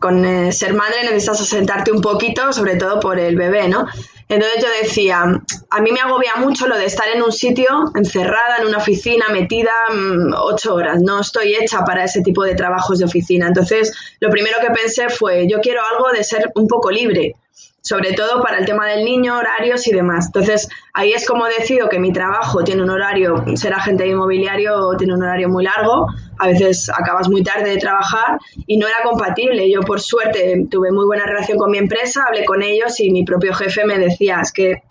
con 0.00 0.24
eh, 0.24 0.52
ser 0.52 0.74
madre 0.74 1.04
necesitas 1.04 1.40
asentarte 1.40 1.92
un 1.92 2.00
poquito, 2.00 2.52
sobre 2.52 2.76
todo 2.76 2.98
por 2.98 3.18
el 3.18 3.36
bebé, 3.36 3.68
¿no? 3.68 3.86
Entonces 4.32 4.62
yo 4.62 4.68
decía, 4.82 5.42
a 5.68 5.80
mí 5.82 5.92
me 5.92 6.00
agobia 6.00 6.36
mucho 6.36 6.66
lo 6.66 6.78
de 6.78 6.86
estar 6.86 7.06
en 7.14 7.22
un 7.22 7.30
sitio 7.30 7.92
encerrada, 7.94 8.56
en 8.60 8.66
una 8.66 8.78
oficina, 8.78 9.26
metida 9.30 9.70
mm, 9.92 10.32
ocho 10.34 10.74
horas. 10.74 11.02
No 11.02 11.20
estoy 11.20 11.54
hecha 11.54 11.84
para 11.84 12.04
ese 12.04 12.22
tipo 12.22 12.42
de 12.42 12.54
trabajos 12.54 12.98
de 12.98 13.04
oficina. 13.04 13.46
Entonces, 13.46 13.92
lo 14.20 14.30
primero 14.30 14.56
que 14.62 14.70
pensé 14.70 15.10
fue, 15.10 15.46
yo 15.46 15.60
quiero 15.60 15.82
algo 15.84 16.10
de 16.12 16.24
ser 16.24 16.50
un 16.54 16.66
poco 16.66 16.90
libre 16.90 17.34
sobre 17.82 18.12
todo 18.12 18.40
para 18.40 18.58
el 18.58 18.64
tema 18.64 18.86
del 18.86 19.04
niño, 19.04 19.36
horarios 19.36 19.86
y 19.88 19.92
demás. 19.92 20.26
Entonces, 20.26 20.68
ahí 20.94 21.12
es 21.12 21.26
como 21.26 21.46
decido 21.46 21.88
que 21.88 21.98
mi 21.98 22.12
trabajo 22.12 22.62
tiene 22.62 22.84
un 22.84 22.90
horario, 22.90 23.44
ser 23.56 23.74
agente 23.74 24.06
inmobiliario 24.06 24.96
tiene 24.96 25.14
un 25.14 25.22
horario 25.22 25.48
muy 25.48 25.64
largo, 25.64 26.06
a 26.38 26.48
veces 26.48 26.90
acabas 26.90 27.28
muy 27.28 27.42
tarde 27.42 27.70
de 27.70 27.76
trabajar 27.76 28.38
y 28.66 28.76
no 28.76 28.86
era 28.86 29.02
compatible. 29.02 29.70
Yo, 29.70 29.80
por 29.80 30.00
suerte, 30.00 30.66
tuve 30.70 30.90
muy 30.90 31.06
buena 31.06 31.24
relación 31.24 31.58
con 31.58 31.70
mi 31.70 31.78
empresa, 31.78 32.24
hablé 32.26 32.44
con 32.44 32.62
ellos 32.62 32.98
y 33.00 33.10
mi 33.10 33.24
propio 33.24 33.54
jefe 33.54 33.84
me 33.84 33.98
decía, 33.98 34.40
es 34.40 34.52
que 34.52 34.82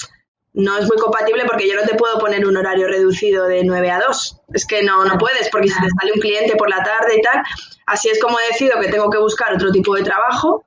no 0.54 0.78
es 0.78 0.86
muy 0.86 0.98
compatible 0.98 1.44
porque 1.46 1.68
yo 1.68 1.76
no 1.76 1.84
te 1.84 1.96
puedo 1.96 2.20
poner 2.20 2.46
un 2.46 2.58
horario 2.58 2.88
reducido 2.88 3.48
de 3.48 3.64
9 3.64 3.92
a 3.92 4.00
2. 4.02 4.42
Es 4.54 4.66
que 4.66 4.84
no, 4.84 5.06
no 5.06 5.18
puedes 5.18 5.50
porque 5.50 5.70
si 5.70 5.76
te 5.76 5.88
sale 6.00 6.14
un 6.14 6.20
cliente 6.20 6.56
por 6.56 6.70
la 6.70 6.84
tarde 6.84 7.18
y 7.18 7.22
tal. 7.22 7.42
Así 7.86 8.10
es 8.10 8.20
como 8.22 8.38
decido 8.50 8.80
que 8.80 8.90
tengo 8.90 9.10
que 9.10 9.18
buscar 9.18 9.54
otro 9.54 9.72
tipo 9.72 9.96
de 9.96 10.04
trabajo. 10.04 10.66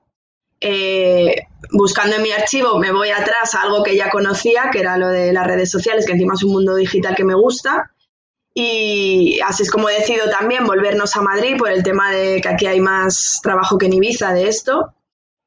Eh, 0.61 1.35
buscando 1.73 2.17
en 2.17 2.23
mi 2.23 2.31
archivo 2.31 2.79
me 2.79 2.91
voy 2.91 3.11
atrás 3.11 3.55
a 3.55 3.63
algo 3.63 3.83
que 3.83 3.97
ya 3.97 4.09
conocía, 4.09 4.71
que 4.73 4.81
era 4.81 4.97
lo 4.97 5.09
de 5.09 5.33
las 5.33 5.47
redes 5.47 5.71
sociales, 5.71 6.07
que 6.07 6.13
encima 6.13 6.35
es 6.35 6.43
un 6.43 6.53
mundo 6.53 6.75
digital 6.75 7.15
que 7.15 7.25
me 7.25 7.35
gusta. 7.35 7.91
Y 8.55 9.41
así 9.45 9.65
es 9.65 9.71
como 9.71 9.89
decido 9.89 10.31
también 10.31 10.65
volvernos 10.65 11.17
a 11.17 11.23
Madrid 11.23 11.57
por 11.59 11.71
el 11.71 11.83
tema 11.83 12.13
de 12.13 12.41
que 12.41 12.49
aquí 12.49 12.67
hay 12.67 12.81
más 12.81 13.41
trabajo 13.43 13.77
que 13.77 13.87
en 13.87 13.95
Ibiza 13.95 14.33
de 14.33 14.49
esto. 14.49 14.95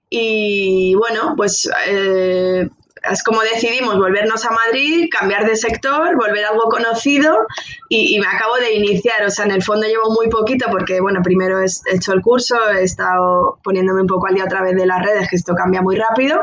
Y 0.10 0.94
bueno, 0.96 1.34
pues 1.38 1.70
eh, 1.88 2.68
es 3.10 3.24
como 3.24 3.42
decidimos 3.42 3.98
volvernos 3.98 4.46
a 4.46 4.52
Madrid, 4.52 5.08
cambiar 5.10 5.46
de 5.46 5.56
sector, 5.56 6.16
volver 6.18 6.46
a 6.46 6.50
algo 6.50 6.70
conocido 6.70 7.46
y, 7.90 8.20
me 8.20 8.28
acabo 8.28 8.56
de 8.58 8.74
iniciar. 8.74 9.24
O 9.26 9.30
sea, 9.30 9.46
en 9.46 9.52
el 9.52 9.64
fondo 9.64 9.88
llevo 9.88 10.12
muy 10.12 10.28
poquito 10.30 10.68
porque, 10.70 11.00
bueno, 11.00 11.22
primero 11.24 11.60
he 11.62 11.66
hecho 11.94 12.14
el 12.14 12.22
curso, 12.22 12.58
he 12.70 12.84
estado 12.84 13.60
poniéndome 13.64 14.02
un 14.02 14.08
poco 14.08 14.28
al 14.28 14.36
día 14.36 14.44
a 14.44 14.50
través 14.50 14.76
de 14.76 14.86
las 14.86 15.02
redes, 15.02 15.30
que 15.30 15.36
esto 15.38 15.54
cambia 15.56 15.82
muy 15.82 15.96
rápido. 15.96 16.42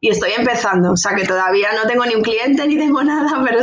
Y 0.00 0.08
estoy 0.08 0.32
empezando, 0.36 0.92
o 0.92 0.96
sea 0.96 1.14
que 1.14 1.26
todavía 1.26 1.68
no 1.74 1.86
tengo 1.86 2.06
ni 2.06 2.14
un 2.14 2.22
cliente 2.22 2.66
ni 2.66 2.78
tengo 2.78 3.02
nada, 3.02 3.42
pero 3.46 3.60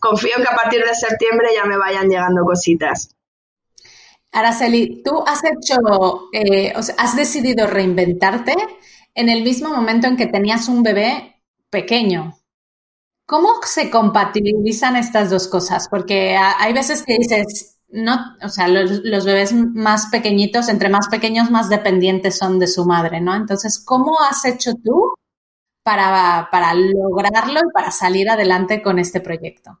confío 0.00 0.36
que 0.36 0.48
a 0.48 0.56
partir 0.56 0.84
de 0.84 0.94
septiembre 0.94 1.48
ya 1.54 1.64
me 1.64 1.76
vayan 1.76 2.08
llegando 2.08 2.44
cositas. 2.44 3.14
Araceli, 4.32 5.02
tú 5.02 5.24
has 5.26 5.40
hecho, 5.44 6.28
eh, 6.32 6.72
o 6.76 6.82
sea, 6.82 6.94
has 6.98 7.16
decidido 7.16 7.66
reinventarte 7.66 8.54
en 9.14 9.28
el 9.28 9.42
mismo 9.42 9.70
momento 9.70 10.06
en 10.06 10.16
que 10.16 10.26
tenías 10.26 10.68
un 10.68 10.84
bebé 10.84 11.42
pequeño. 11.68 12.36
¿Cómo 13.26 13.48
se 13.64 13.90
compatibilizan 13.90 14.96
estas 14.96 15.30
dos 15.30 15.48
cosas? 15.48 15.88
Porque 15.88 16.36
hay 16.36 16.72
veces 16.72 17.02
que 17.04 17.16
dices, 17.18 17.78
no, 17.88 18.36
o 18.42 18.48
sea, 18.48 18.68
los, 18.68 19.24
bebés 19.24 19.52
más 19.52 20.06
pequeñitos, 20.06 20.68
entre 20.68 20.88
más 20.88 21.08
pequeños, 21.08 21.50
más 21.50 21.68
dependientes 21.68 22.38
son 22.38 22.58
de 22.58 22.66
su 22.68 22.84
madre, 22.84 23.20
¿no? 23.20 23.34
Entonces, 23.34 23.82
¿cómo 23.84 24.20
has 24.20 24.44
hecho 24.44 24.72
tú 24.74 25.14
para, 25.82 26.48
para 26.50 26.74
lograrlo 26.74 27.60
y 27.60 27.72
para 27.72 27.90
salir 27.90 28.28
adelante 28.30 28.82
con 28.82 28.98
este 28.98 29.20
proyecto? 29.20 29.80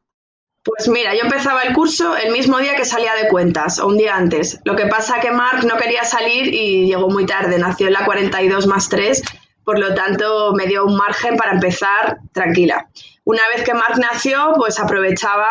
Pues 0.62 0.88
mira, 0.88 1.14
yo 1.14 1.22
empezaba 1.22 1.62
el 1.62 1.74
curso 1.74 2.16
el 2.16 2.32
mismo 2.32 2.58
día 2.58 2.76
que 2.76 2.84
salía 2.84 3.14
de 3.14 3.28
cuentas, 3.28 3.78
o 3.78 3.86
un 3.86 3.96
día 3.96 4.14
antes. 4.14 4.60
Lo 4.64 4.76
que 4.76 4.86
pasa 4.86 5.20
que 5.20 5.30
Mark 5.30 5.64
no 5.64 5.76
quería 5.76 6.04
salir 6.04 6.52
y 6.52 6.86
llegó 6.86 7.08
muy 7.08 7.24
tarde, 7.24 7.58
nació 7.58 7.86
en 7.86 7.94
la 7.94 8.04
42 8.04 8.66
más 8.66 8.88
3 8.90 9.22
por 9.70 9.78
lo 9.78 9.94
tanto 9.94 10.52
me 10.54 10.66
dio 10.66 10.84
un 10.84 10.96
margen 10.96 11.36
para 11.36 11.52
empezar 11.52 12.18
tranquila. 12.32 12.88
Una 13.24 13.42
vez 13.54 13.62
que 13.62 13.72
Mark 13.72 13.98
nació, 14.00 14.52
pues 14.56 14.80
aprovechaba 14.80 15.46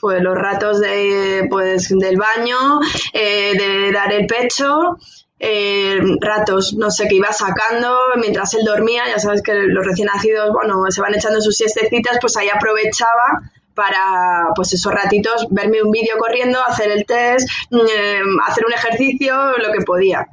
pues, 0.00 0.20
los 0.22 0.36
ratos 0.36 0.80
de, 0.80 1.46
pues, 1.48 1.88
del 1.88 2.16
baño, 2.16 2.80
eh, 3.12 3.52
de 3.56 3.92
dar 3.92 4.12
el 4.12 4.26
pecho, 4.26 4.98
eh, 5.42 5.98
ratos, 6.20 6.74
no 6.74 6.90
sé, 6.90 7.08
que 7.08 7.16
iba 7.16 7.32
sacando 7.32 7.98
mientras 8.16 8.52
él 8.52 8.64
dormía, 8.64 9.04
ya 9.08 9.18
sabes 9.18 9.42
que 9.42 9.54
los 9.54 9.84
recién 9.86 10.08
nacidos, 10.12 10.50
bueno, 10.52 10.84
se 10.90 11.00
van 11.00 11.14
echando 11.14 11.40
sus 11.40 11.56
siestecitas, 11.56 12.18
pues 12.20 12.36
ahí 12.36 12.48
aprovechaba 12.48 13.40
para, 13.74 14.48
pues 14.54 14.74
esos 14.74 14.92
ratitos, 14.92 15.46
verme 15.50 15.82
un 15.82 15.90
vídeo 15.90 16.18
corriendo, 16.18 16.60
hacer 16.62 16.90
el 16.90 17.06
test, 17.06 17.48
eh, 17.72 18.20
hacer 18.46 18.66
un 18.66 18.72
ejercicio, 18.74 19.56
lo 19.56 19.72
que 19.72 19.80
podía. 19.80 20.26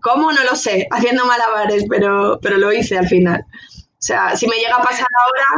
¿Cómo? 0.00 0.32
No 0.32 0.42
lo 0.44 0.56
sé, 0.56 0.88
haciendo 0.90 1.26
malabares, 1.26 1.84
pero, 1.88 2.38
pero 2.40 2.56
lo 2.56 2.72
hice 2.72 2.96
al 2.96 3.06
final. 3.06 3.44
O 3.50 4.00
sea, 4.00 4.34
si 4.36 4.46
me 4.46 4.56
llega 4.56 4.76
a 4.76 4.82
pasar 4.82 5.08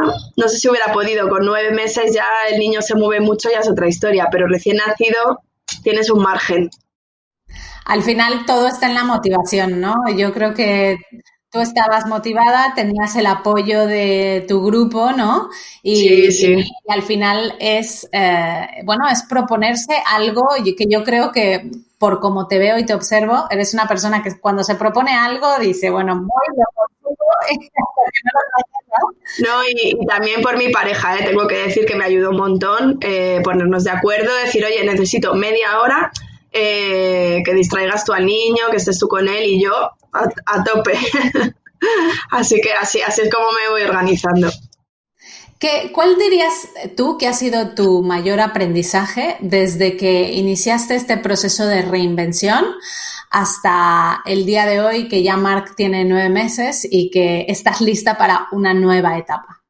ahora, 0.01 0.15
no 0.35 0.49
sé 0.49 0.57
si 0.57 0.67
hubiera 0.67 0.91
podido. 0.91 1.29
Con 1.29 1.45
nueve 1.45 1.71
meses 1.71 2.13
ya 2.13 2.25
el 2.49 2.59
niño 2.59 2.81
se 2.81 2.95
mueve 2.95 3.23
mucho, 3.23 3.49
ya 3.49 3.59
es 3.59 3.69
otra 3.69 3.87
historia, 3.87 4.27
pero 4.31 4.47
recién 4.47 4.77
nacido 4.77 5.39
tienes 5.83 6.09
un 6.09 6.23
margen. 6.23 6.69
Al 7.85 8.03
final 8.03 8.45
todo 8.45 8.67
está 8.67 8.87
en 8.87 8.95
la 8.95 9.03
motivación, 9.03 9.81
¿no? 9.81 9.95
Yo 10.15 10.33
creo 10.33 10.53
que 10.53 10.97
tú 11.51 11.59
estabas 11.59 12.07
motivada, 12.07 12.73
tenías 12.75 13.15
el 13.17 13.25
apoyo 13.25 13.85
de 13.85 14.45
tu 14.47 14.63
grupo, 14.63 15.11
¿no? 15.11 15.49
Y, 15.83 15.95
sí, 15.95 16.31
sí. 16.31 16.53
y 16.53 16.91
al 16.93 17.01
final 17.01 17.55
es, 17.59 18.07
eh, 18.13 18.67
bueno, 18.85 19.07
es 19.11 19.23
proponerse 19.23 19.93
algo 20.13 20.47
que 20.63 20.85
yo 20.89 21.03
creo 21.03 21.31
que 21.31 21.69
por 21.97 22.19
como 22.19 22.47
te 22.47 22.57
veo 22.57 22.79
y 22.79 22.85
te 22.85 22.93
observo, 22.93 23.45
eres 23.49 23.73
una 23.73 23.87
persona 23.87 24.23
que 24.23 24.39
cuando 24.39 24.63
se 24.63 24.75
propone 24.75 25.11
algo 25.11 25.59
dice, 25.59 25.89
bueno, 25.89 26.15
voy, 26.15 26.57
lo 26.57 26.65
no, 29.39 29.63
y, 29.63 29.97
y, 30.01 30.05
también 30.05 30.41
por 30.41 30.57
mi 30.57 30.69
pareja, 30.69 31.17
¿eh? 31.17 31.23
tengo 31.25 31.47
que 31.47 31.57
decir 31.57 31.85
que 31.85 31.95
me 31.95 32.05
ayudó 32.05 32.31
un 32.31 32.37
montón 32.37 32.97
eh, 33.01 33.41
ponernos 33.43 33.83
de 33.83 33.91
acuerdo, 33.91 34.33
decir, 34.43 34.63
oye, 34.65 34.83
necesito 34.83 35.33
media 35.35 35.79
hora 35.79 36.11
eh, 36.51 37.41
que 37.45 37.53
distraigas 37.53 38.03
tú 38.03 38.13
al 38.13 38.25
niño, 38.25 38.65
que 38.69 38.77
estés 38.77 38.99
tú 38.99 39.07
con 39.07 39.27
él 39.27 39.43
y 39.45 39.63
yo 39.63 39.71
a, 40.11 40.63
tope. 40.63 40.97
así 42.31 42.59
que 42.61 42.73
así, 42.73 43.01
así 43.01 43.21
es 43.21 43.33
como 43.33 43.47
me 43.51 43.69
voy 43.69 43.83
organizando. 43.83 44.49
¿Qué, 45.59 45.91
¿Cuál 45.93 46.17
dirías 46.17 46.69
tú 46.97 47.17
que 47.17 47.27
ha 47.27 47.33
sido 47.33 47.75
tu 47.75 48.01
mayor 48.01 48.39
aprendizaje 48.39 49.37
desde 49.41 49.95
que 49.95 50.33
iniciaste 50.33 50.95
este 50.95 51.17
proceso 51.17 51.67
de 51.67 51.83
reinvención 51.83 52.65
hasta 53.29 54.21
el 54.25 54.45
día 54.45 54.65
de 54.65 54.81
hoy 54.81 55.07
que 55.07 55.23
ya 55.23 55.37
Mark 55.37 55.75
tiene 55.75 56.03
nueve 56.03 56.29
meses 56.29 56.85
y 56.89 57.11
que 57.11 57.45
estás 57.47 57.79
lista 57.79 58.17
para 58.17 58.47
una 58.51 58.73
nueva 58.73 59.17
etapa? 59.17 59.60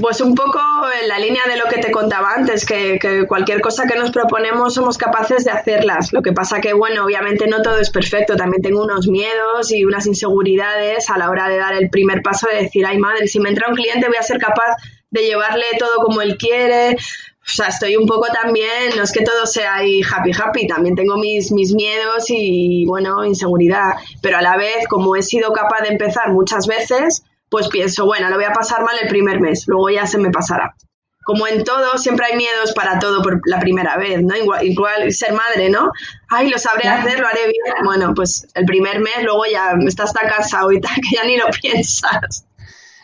Pues 0.00 0.22
un 0.22 0.34
poco 0.34 0.58
en 1.02 1.06
la 1.08 1.18
línea 1.18 1.42
de 1.46 1.58
lo 1.58 1.64
que 1.64 1.78
te 1.78 1.90
contaba 1.90 2.32
antes, 2.34 2.64
que, 2.64 2.98
cualquier 3.28 3.60
cosa 3.60 3.86
que 3.86 3.98
nos 3.98 4.10
proponemos 4.10 4.72
somos 4.72 4.96
capaces 4.96 5.44
de 5.44 5.50
hacerlas. 5.50 6.14
Lo 6.14 6.22
que 6.22 6.32
pasa 6.32 6.62
que, 6.62 6.72
bueno, 6.72 7.04
obviamente 7.04 7.46
no 7.46 7.60
todo 7.60 7.78
es 7.78 7.90
perfecto. 7.90 8.36
También 8.36 8.62
tengo 8.62 8.82
unos 8.82 9.06
miedos 9.06 9.70
y 9.70 9.84
unas 9.84 10.06
inseguridades 10.06 11.10
a 11.10 11.18
la 11.18 11.28
hora 11.28 11.48
de 11.48 11.58
dar 11.58 11.74
el 11.74 11.90
primer 11.90 12.22
paso 12.22 12.48
de 12.50 12.62
decir, 12.62 12.86
ay 12.86 12.96
madre, 12.96 13.28
si 13.28 13.38
me 13.38 13.50
entra 13.50 13.68
un 13.68 13.74
cliente 13.74 14.06
voy 14.06 14.16
a 14.18 14.22
ser 14.22 14.38
capaz 14.38 14.76
de 15.10 15.22
llevarle 15.26 15.64
todo 15.78 15.96
como 16.02 16.22
él 16.22 16.38
quiere. 16.38 16.94
O 16.94 17.48
sea, 17.48 17.68
estoy 17.68 17.96
un 17.96 18.06
poco 18.06 18.26
también, 18.32 18.96
no 18.96 19.02
es 19.02 19.12
que 19.12 19.22
todo 19.22 19.46
sea 19.46 19.76
ahí 19.76 20.00
happy 20.02 20.32
happy, 20.32 20.66
también 20.66 20.96
tengo 20.96 21.16
mis, 21.16 21.52
mis 21.52 21.74
miedos 21.74 22.24
y, 22.28 22.86
bueno, 22.86 23.24
inseguridad. 23.24 23.92
Pero 24.22 24.38
a 24.38 24.42
la 24.42 24.56
vez, 24.56 24.88
como 24.88 25.14
he 25.16 25.22
sido 25.22 25.52
capaz 25.52 25.82
de 25.82 25.90
empezar 25.90 26.32
muchas 26.32 26.66
veces, 26.66 27.22
pues 27.56 27.68
pienso, 27.68 28.04
bueno, 28.04 28.28
lo 28.28 28.36
voy 28.36 28.44
a 28.44 28.52
pasar 28.52 28.82
mal 28.82 28.94
el 29.00 29.08
primer 29.08 29.40
mes, 29.40 29.64
luego 29.66 29.88
ya 29.88 30.06
se 30.06 30.18
me 30.18 30.30
pasará. 30.30 30.76
Como 31.24 31.46
en 31.46 31.64
todo, 31.64 31.96
siempre 31.96 32.26
hay 32.26 32.36
miedos 32.36 32.74
para 32.74 32.98
todo 32.98 33.22
por 33.22 33.40
la 33.46 33.58
primera 33.58 33.96
vez, 33.96 34.22
¿no? 34.22 34.36
Igual, 34.36 35.10
ser 35.10 35.32
madre, 35.32 35.70
¿no? 35.70 35.90
Ay, 36.28 36.50
lo 36.50 36.58
sabré 36.58 36.86
hacer, 36.86 37.18
lo 37.18 37.26
haré 37.26 37.44
bien. 37.44 37.82
Bueno, 37.82 38.12
pues 38.14 38.46
el 38.52 38.66
primer 38.66 39.00
mes, 39.00 39.22
luego 39.22 39.46
ya 39.50 39.72
estás 39.86 40.12
tan 40.12 40.28
cansado 40.28 40.70
y 40.70 40.82
tal 40.82 40.94
que 40.96 41.16
ya 41.16 41.24
ni 41.24 41.38
lo 41.38 41.46
piensas. 41.62 42.44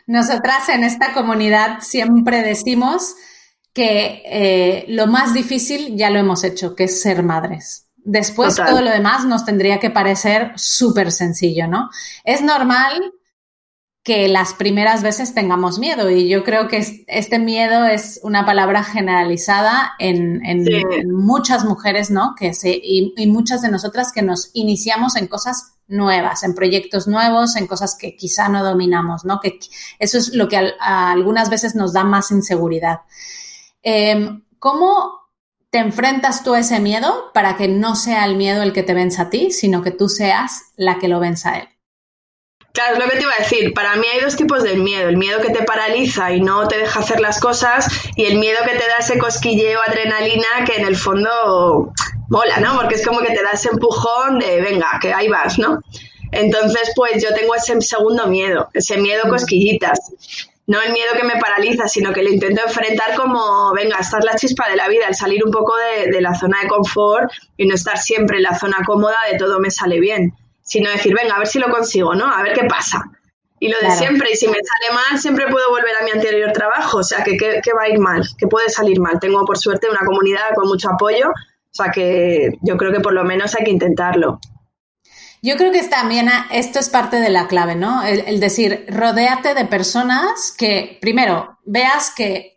Nosotras 0.07 0.69
en 0.69 0.85
esta 0.85 1.15
comunidad 1.15 1.79
siempre 1.81 2.43
decimos 2.43 3.15
que 3.73 4.23
eh, 4.27 4.85
lo 4.89 5.07
más 5.07 5.33
difícil 5.33 5.97
ya 5.97 6.11
lo 6.11 6.19
hemos 6.19 6.45
hecho, 6.45 6.77
que 6.77 6.85
es 6.85 7.01
ser 7.01 7.23
madres. 7.23 7.87
Después 7.97 8.57
todo 8.57 8.83
lo 8.83 8.91
demás 8.91 9.25
nos 9.25 9.47
tendría 9.47 9.81
que 9.81 9.89
parecer 9.89 10.53
súper 10.57 11.11
sencillo, 11.11 11.69
¿no? 11.69 11.89
Es 12.23 12.43
normal 12.43 13.15
que 14.03 14.27
las 14.27 14.55
primeras 14.55 15.03
veces 15.03 15.33
tengamos 15.33 15.79
miedo. 15.79 16.11
Y 16.11 16.29
yo 16.29 16.43
creo 16.43 16.67
que 16.67 17.05
este 17.07 17.39
miedo 17.39 17.85
es 17.85 18.19
una 18.25 18.45
palabra 18.45 18.83
generalizada 18.83 19.93
en, 19.99 20.43
muchas 21.07 21.65
mujeres, 21.65 22.11
¿no? 22.11 22.35
Que 22.37 22.53
se, 22.53 22.81
y, 22.83 23.27
muchas 23.29 23.63
de 23.63 23.71
nosotras 23.71 24.13
que 24.13 24.23
nos 24.23 24.51
iniciamos 24.55 25.15
en 25.17 25.29
cosas 25.29 25.75
nuevas, 25.87 26.43
en 26.43 26.55
proyectos 26.55 27.07
nuevos, 27.07 27.55
en 27.55 27.67
cosas 27.67 27.97
que 27.97 28.17
quizá 28.17 28.49
no 28.49 28.65
dominamos, 28.65 29.25
¿no? 29.25 29.39
Que 29.39 29.61
eso 30.01 30.19
es 30.19 30.35
lo 30.35 30.49
que 30.49 30.73
algunas 30.81 31.49
veces 31.49 31.77
nos 31.77 31.93
da 31.93 32.03
más 32.03 32.33
inseguridad. 32.33 33.01
Em, 33.83 34.43
¿Cómo 34.59 35.23
te 35.71 35.79
enfrentas 35.79 36.43
tú 36.43 36.55
a 36.55 36.61
ese 36.61 36.81
miedo 36.81 37.31
para 37.33 37.57
que 37.57 37.69
no 37.69 37.95
sea 37.95 38.25
el 38.25 38.37
miedo 38.37 38.63
el 38.63 38.73
que 38.73 38.83
te 38.83 38.95
venza 38.95 39.23
a 39.23 39.31
ti, 39.31 39.53
sino 39.53 39.83
que 39.83 39.91
tú 39.93 40.09
seas 40.09 40.63
la 40.77 40.99
que 40.99 41.09
lo 41.09 41.21
venza 41.21 41.51
a 41.51 41.59
él? 41.61 41.69
Claro, 42.73 42.95
es 42.95 43.05
lo 43.05 43.11
que 43.11 43.17
te 43.17 43.23
iba 43.23 43.33
a 43.35 43.43
decir. 43.43 43.75
Para 43.75 43.97
mí 43.97 44.07
hay 44.07 44.21
dos 44.21 44.37
tipos 44.37 44.63
de 44.63 44.77
miedo. 44.77 45.09
El 45.09 45.19
miedo 45.19 45.41
que 45.41 45.51
te 45.51 45.63
paraliza 45.63 46.33
y 46.33 46.41
no 46.41 46.67
te 46.69 46.79
deja 46.79 47.01
hacer 47.01 47.21
las 47.21 47.39
cosas 47.39 47.87
y 48.17 48.25
el 48.25 48.39
miedo 48.39 48.59
que 48.65 48.73
te 48.73 48.87
da 48.87 48.97
ese 48.99 49.19
cosquilleo, 49.19 49.81
adrenalina 49.87 50.65
que 50.67 50.77
en 50.77 50.87
el 50.87 50.97
fondo 50.97 51.93
mola, 52.31 52.59
¿no? 52.61 52.77
Porque 52.77 52.95
es 52.95 53.07
como 53.07 53.21
que 53.21 53.35
te 53.35 53.43
da 53.43 53.51
ese 53.53 53.69
empujón 53.69 54.39
de, 54.39 54.63
venga, 54.63 54.89
que 55.03 55.13
ahí 55.13 55.29
vas, 55.29 55.59
¿no? 55.59 55.81
Entonces, 56.31 56.93
pues 56.97 57.23
yo 57.23 57.35
tengo 57.35 57.55
ese 57.55 57.79
segundo 57.83 58.27
miedo, 58.27 58.71
ese 58.73 58.97
miedo 58.97 59.29
cosquillitas. 59.29 59.99
No 60.67 60.81
el 60.81 60.93
miedo 60.93 61.13
que 61.15 61.25
me 61.25 61.39
paraliza, 61.39 61.89
sino 61.89 62.15
que 62.15 62.23
lo 62.23 62.31
intento 62.31 62.63
enfrentar 62.65 63.15
como, 63.17 63.75
venga, 63.75 63.99
esta 63.99 64.19
es 64.19 64.25
la 64.25 64.35
chispa 64.37 64.71
de 64.71 64.77
la 64.77 64.89
vida, 64.89 65.07
el 65.09 65.15
salir 65.15 65.45
un 65.45 65.51
poco 65.51 65.75
de, 65.77 66.11
de 66.11 66.21
la 66.23 66.35
zona 66.35 66.61
de 66.63 66.69
confort 66.69 67.31
y 67.59 67.67
no 67.67 67.75
estar 67.75 67.99
siempre 67.99 68.39
en 68.39 68.45
la 68.45 68.59
zona 68.59 68.79
cómoda 68.87 69.17
de 69.31 69.37
todo 69.37 69.61
me 69.61 69.71
sale 69.71 70.01
bien 70.01 70.33
sino 70.63 70.91
decir, 70.91 71.15
venga, 71.15 71.35
a 71.35 71.39
ver 71.39 71.49
si 71.49 71.59
lo 71.59 71.71
consigo, 71.71 72.15
¿no? 72.15 72.33
A 72.33 72.43
ver 72.43 72.53
qué 72.55 72.65
pasa. 72.65 73.03
y 73.59 73.69
lo 73.69 73.79
de 73.81 73.91
siempre. 73.93 74.31
Y 74.33 74.37
si 74.37 74.47
me 74.47 74.55
sale 74.55 74.95
mal, 74.95 75.21
siempre 75.21 75.47
puedo 75.49 75.71
volver 75.71 75.95
a 76.01 76.05
mi 76.05 76.11
anterior 76.11 76.53
trabajo. 76.53 76.99
O 76.99 77.03
sea, 77.05 77.23
que, 77.23 77.37
que, 77.37 77.73
va 77.73 77.83
a 77.85 77.89
ir 77.89 77.99
mal, 77.99 78.23
que 78.37 78.47
puede 78.47 78.69
salir 78.71 79.01
mal. 79.01 79.21
Tengo, 79.21 79.45
por 79.45 79.59
suerte, 79.59 79.89
una 79.89 80.05
comunidad 80.05 80.55
con 80.55 80.67
mucho 80.69 80.91
apoyo. 80.91 81.29
O 81.29 81.75
sea, 81.75 81.91
que 81.91 82.51
yo 82.63 82.77
creo 82.77 82.93
que 82.93 83.01
por 83.01 83.13
lo 83.13 83.25
menos 83.25 83.55
hay 83.55 83.65
que 83.65 83.71
intentarlo. 83.71 84.41
Yo 85.45 85.57
creo 85.57 85.73
que 85.73 85.83
también 85.83 86.29
esto 86.53 86.79
es 86.79 86.89
parte 86.89 87.17
de 87.17 87.29
la 87.29 87.49
clave, 87.49 87.75
¿no? 87.75 88.05
El, 88.05 88.39
decir, 88.39 88.87
rodéate 88.89 89.55
de 89.55 89.65
personas 89.65 90.55
que, 90.57 90.99
primero, 91.01 91.59
veas 91.65 92.13
que 92.15 92.52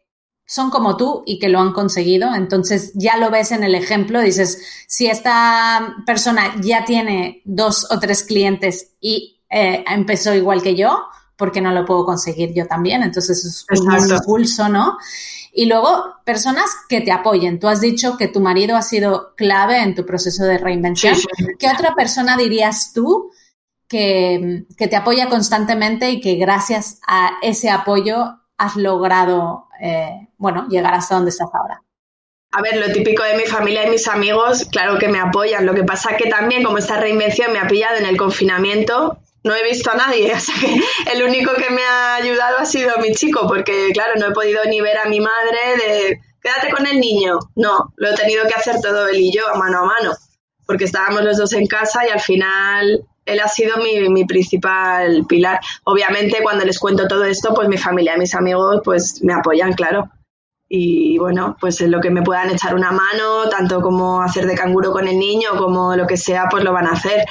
son 0.46 0.70
como 0.70 0.98
tú 0.98 1.24
y 1.26 1.40
que 1.40 1.50
lo 1.50 1.60
han 1.60 1.74
conseguido. 1.74 2.34
Entonces 2.36 2.92
ya 2.94 3.18
lo 3.18 3.32
ves 3.32 3.52
en 3.52 3.64
el 3.64 3.76
ejemplo, 3.76 4.22
dices, 4.22 4.62
si 4.88 5.08
esta 5.08 5.96
persona 6.06 6.56
ya 6.62 6.86
tiene 6.86 7.42
dos 7.46 7.88
o 7.92 8.00
tres 8.00 8.24
clientes 8.24 8.94
y 9.00 9.42
eh, 9.50 9.84
empezó 9.88 10.34
igual 10.34 10.62
que 10.62 10.76
yo, 10.76 11.06
¿por 11.36 11.52
qué 11.52 11.62
no 11.62 11.72
lo 11.72 11.86
puedo 11.86 12.06
conseguir 12.06 12.54
yo 12.54 12.68
también? 12.68 13.04
Entonces 13.04 13.44
es 13.70 13.82
un 13.82 14.10
impulso, 14.10 14.70
¿no? 14.70 14.98
Y 15.58 15.68
luego, 15.68 16.16
personas 16.26 16.66
que 16.90 17.00
te 17.00 17.14
apoyen. 17.14 17.62
Tú 17.62 17.70
has 17.70 17.80
dicho 17.80 18.18
que 18.18 18.28
tu 18.28 18.42
marido 18.42 18.76
ha 18.76 18.82
sido 18.82 19.34
clave 19.36 19.82
en 19.82 19.96
tu 19.96 20.06
proceso 20.06 20.44
de 20.44 20.58
reinvención. 20.58 21.16
¿Qué 21.58 21.70
otra 21.70 21.96
persona 21.96 22.36
dirías 22.36 22.92
tú 22.94 23.32
que, 23.88 24.66
te 24.78 24.96
apoya 24.98 25.30
constantemente 25.30 26.12
y 26.12 26.20
que 26.20 26.36
gracias 26.36 27.00
a 27.08 27.38
ese 27.42 27.70
apoyo 27.70 28.42
has 28.58 28.76
logrado, 28.76 29.70
eh, 29.80 30.25
bueno, 30.38 30.68
llegar 30.70 30.94
hasta 30.94 31.16
donde 31.16 31.30
estás 31.30 31.50
ahora? 31.54 31.82
A 32.52 32.62
ver, 32.62 32.78
lo 32.78 32.92
típico 32.94 33.24
de 33.24 33.36
mi 33.36 33.44
familia 33.44 33.86
y 33.86 33.90
mis 33.90 34.08
amigos, 34.08 34.66
claro 34.72 34.98
que 34.98 35.10
me 35.10 35.20
apoyan. 35.20 35.66
Lo 35.66 35.74
que 35.74 35.84
pasa 35.84 36.16
que 36.16 36.30
también, 36.30 36.64
como 36.64 36.78
esta 36.78 36.98
reinvención 37.00 37.52
me 37.52 37.60
ha 37.60 37.68
pillado 37.68 37.98
en 37.98 38.06
el 38.06 38.16
confinamiento, 38.16 39.20
no 39.44 39.56
he 39.56 39.64
visto 39.64 39.92
a 39.92 39.96
nadie, 39.96 40.34
o 40.36 40.40
sea 40.40 40.56
que 40.60 40.80
el 41.14 41.24
único 41.24 41.54
que 41.54 41.70
me 41.70 41.84
ha 41.84 42.16
ayudado 42.16 42.58
ha 42.58 42.66
sido 42.66 42.98
mi 42.98 43.14
chico, 43.14 43.48
porque 43.48 43.92
claro, 43.94 44.14
no 44.18 44.28
he 44.28 44.32
podido 44.32 44.64
ni 44.66 44.82
ver 44.82 44.98
a 44.98 45.06
mi 45.06 45.20
madre 45.20 45.60
de 45.78 46.20
quédate 46.42 46.74
con 46.74 46.88
el 46.88 47.00
niño. 47.00 47.40
No, 47.56 47.94
lo 47.98 48.10
he 48.10 48.16
tenido 48.16 48.46
que 48.48 48.54
hacer 48.54 48.78
todo 48.82 49.08
él 49.08 49.18
y 49.18 49.32
yo, 49.32 49.44
mano 49.56 49.80
a 49.80 49.86
mano, 49.86 50.16
porque 50.66 50.86
estábamos 50.86 51.24
los 51.24 51.38
dos 51.38 51.54
en 51.54 51.68
casa 51.68 52.08
y 52.08 52.10
al 52.10 52.22
final 52.22 53.06
él 53.26 53.40
ha 53.40 53.48
sido 53.48 53.78
mi, 53.78 54.10
mi 54.10 54.26
principal 54.26 55.26
pilar. 55.28 55.60
Obviamente 55.84 56.42
cuando 56.42 56.66
les 56.66 56.80
cuento 56.80 57.08
todo 57.08 57.26
esto, 57.26 57.54
pues 57.54 57.68
mi 57.68 57.78
familia 57.78 58.16
y 58.16 58.20
mis 58.20 58.34
amigos 58.34 58.82
pues 58.84 59.24
me 59.24 59.34
apoyan, 59.34 59.74
claro. 59.74 60.10
Y 60.78 61.18
bueno, 61.18 61.56
pues 61.60 61.80
en 61.82 61.92
lo 61.92 62.02
que 62.02 62.10
me 62.10 62.22
puedan 62.22 62.50
echar 62.50 62.76
una 62.76 62.92
mano, 62.92 63.50
tanto 63.50 63.82
como 63.82 64.22
hacer 64.22 64.46
de 64.46 64.56
canguro 64.56 64.92
con 64.92 65.08
el 65.08 65.18
niño, 65.18 65.52
como 65.58 65.96
lo 65.96 66.06
que 66.06 66.18
sea, 66.18 66.48
pues 66.50 66.64
lo 66.64 66.74
van 66.74 66.88
a 66.88 66.92
hacer 66.92 67.26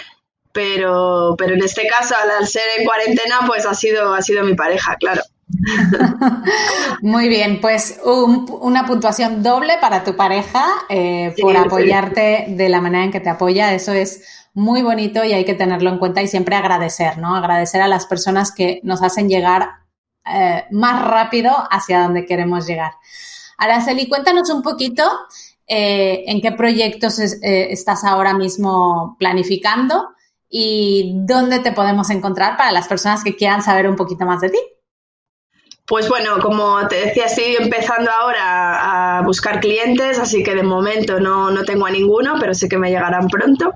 pero, 0.55 1.35
pero 1.37 1.55
en 1.55 1.65
este 1.65 1.85
caso, 1.89 2.15
al, 2.15 2.47
ser 2.47 2.63
en 2.79 2.87
cuarentena, 2.87 3.41
pues 3.45 3.67
ha 3.67 3.75
sido, 3.75 4.15
ha 4.15 4.23
sido 4.23 4.45
mi 4.45 4.55
pareja, 4.55 4.95
claro. 5.01 5.21
Muy 7.03 7.29
bien, 7.29 7.61
pues 7.61 8.01
una 8.05 8.87
puntuación 8.87 9.43
doble 9.43 9.75
para 9.81 10.05
tu 10.05 10.15
pareja 10.15 10.65
eh, 10.89 11.35
por 11.41 11.57
apoyarte 11.57 12.47
de 12.51 12.69
la 12.69 12.81
manera 12.81 13.05
en 13.05 13.11
que 13.11 13.19
te 13.19 13.31
apoya. 13.31 13.75
Eso 13.75 13.93
es 13.93 14.47
muy 14.55 14.83
bonito 14.83 15.25
y 15.25 15.33
hay 15.33 15.45
que 15.45 15.55
tenerlo 15.55 15.91
en 15.91 15.99
cuenta 15.99 16.23
y 16.23 16.29
siempre 16.29 16.55
agradecer, 16.55 17.19
¿no? 17.19 17.35
Agradecer 17.35 17.83
a 17.83 17.89
las 17.89 18.07
personas 18.07 18.53
que 18.53 18.81
nos 18.85 19.03
hacen 19.03 19.29
llegar 19.29 19.71
eh, 20.25 20.65
más 20.71 21.05
rápido 21.05 21.53
hacia 21.69 22.03
donde 22.03 22.27
queremos 22.27 22.65
llegar. 22.65 22.93
Araceli, 23.59 24.09
cuéntanos 24.09 24.51
un 24.51 24.63
poquito 24.63 25.03
eh, 25.67 26.25
en 26.27 26.41
qué 26.41 26.53
proyectos 26.53 27.19
estás 27.19 28.05
ahora 28.05 28.35
mismo 28.35 29.17
planificando 29.19 30.09
y 30.49 31.15
dónde 31.27 31.59
te 31.59 31.73
podemos 31.73 32.11
encontrar 32.11 32.57
para 32.57 32.71
las 32.71 32.87
personas 32.87 33.25
que 33.25 33.35
quieran 33.35 33.63
saber 33.63 33.89
un 33.89 33.97
poquito 33.97 34.25
más 34.25 34.41
de 34.41 34.51
ti. 34.51 34.59
Pues 35.87 36.09
bueno, 36.09 36.39
como 36.41 36.87
te 36.89 37.07
decía, 37.07 37.27
estoy 37.27 37.57
empezando 37.59 38.11
ahora 38.11 39.19
a 39.19 39.23
buscar 39.23 39.61
clientes, 39.61 40.19
así 40.19 40.43
que 40.43 40.55
de 40.55 40.63
momento 40.63 41.21
no, 41.21 41.51
tengo 41.65 41.85
a 41.85 41.91
ninguno, 41.91 42.37
pero 42.41 42.55
sé 42.55 42.69
que 42.69 42.79
me 42.79 42.89
llegarán 42.89 43.29
pronto. 43.29 43.75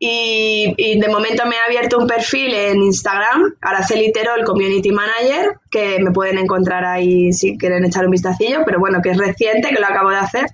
Y, 0.00 1.00
de 1.00 1.08
momento 1.08 1.44
me 1.46 1.56
he 1.56 1.58
abierto 1.58 1.98
un 1.98 2.06
perfil 2.06 2.54
en 2.54 2.82
Instagram, 2.82 3.56
Araceli 3.60 4.12
Terol 4.12 4.44
Community 4.44 4.92
Manager, 4.92 5.58
que 5.70 5.98
me 5.98 6.12
pueden 6.12 6.38
encontrar 6.38 6.84
ahí 6.84 7.32
si 7.32 7.58
quieren 7.58 7.84
echar 7.84 8.04
un 8.04 8.12
vistacillo, 8.12 8.60
pero 8.64 8.78
bueno, 8.78 9.00
que 9.02 9.10
es 9.10 9.18
reciente, 9.18 9.70
que 9.70 9.80
lo 9.80 9.86
acabo 9.86 10.10
de 10.10 10.18
hacer. 10.18 10.46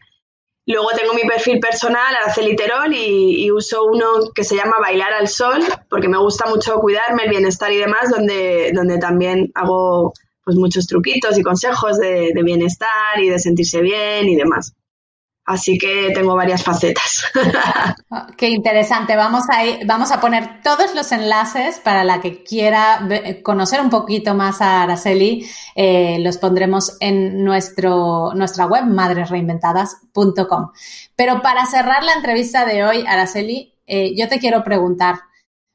Luego 0.67 0.89
tengo 0.97 1.13
mi 1.13 1.29
perfil 1.29 1.61
personal, 1.61 2.17
Araceli 2.23 2.57
Terol, 2.57 2.95
y, 2.95 3.45
y, 3.45 3.51
uso 3.51 3.85
uno 3.85 4.07
que 4.35 4.45
se 4.45 4.57
llama 4.57 4.77
Bailar 4.81 5.13
al 5.13 5.29
Sol, 5.29 5.63
porque 5.91 6.09
me 6.09 6.17
gusta 6.17 6.47
mucho 6.49 6.77
cuidarme, 6.77 7.25
el 7.25 7.31
bienestar 7.31 7.71
y 7.71 7.77
demás, 7.77 8.11
donde, 8.11 8.73
donde 8.73 8.99
también 8.99 9.51
hago 9.55 10.15
pues 10.43 10.57
muchos 10.57 10.87
truquitos 10.87 11.39
y 11.39 11.43
consejos 11.43 11.99
de 11.99 12.33
bienestar 12.43 13.19
y 13.19 13.29
de 13.29 13.39
sentirse 13.39 13.83
bien 13.83 14.27
y 14.27 14.37
demás. 14.37 14.75
Así 15.47 15.77
que 15.77 16.11
tengo 16.15 16.35
varias 16.35 16.63
facetas. 16.63 17.25
Ah, 18.11 18.29
qué 18.37 18.49
interesante. 18.49 19.17
Vamos 19.17 19.45
a, 19.51 19.63
vamos 19.87 20.13
a 20.13 20.21
poner 20.21 20.63
todos 20.63 20.95
los 20.95 21.11
enlaces 21.11 21.81
para 21.81 22.05
la 22.05 22.21
que 22.21 22.45
quiera 22.45 23.09
conocer 23.43 23.81
un 23.81 23.91
poquito 23.91 24.35
más 24.35 24.61
a 24.61 24.83
Araceli. 24.85 25.45
Eh, 25.75 26.19
los 26.21 26.39
pondremos 26.39 26.97
en 27.01 27.43
nuestro, 27.43 28.33
nuestra 28.35 28.67
web, 28.67 28.85
madresreinventadas.com. 28.85 30.71
Pero 31.17 31.43
para 31.43 31.67
cerrar 31.67 32.05
la 32.05 32.13
entrevista 32.13 32.65
de 32.65 32.85
hoy, 32.85 33.05
Araceli, 33.07 33.75
eh, 33.87 34.15
yo 34.17 34.29
te 34.29 34.39
quiero 34.39 34.63
preguntar, 34.63 35.17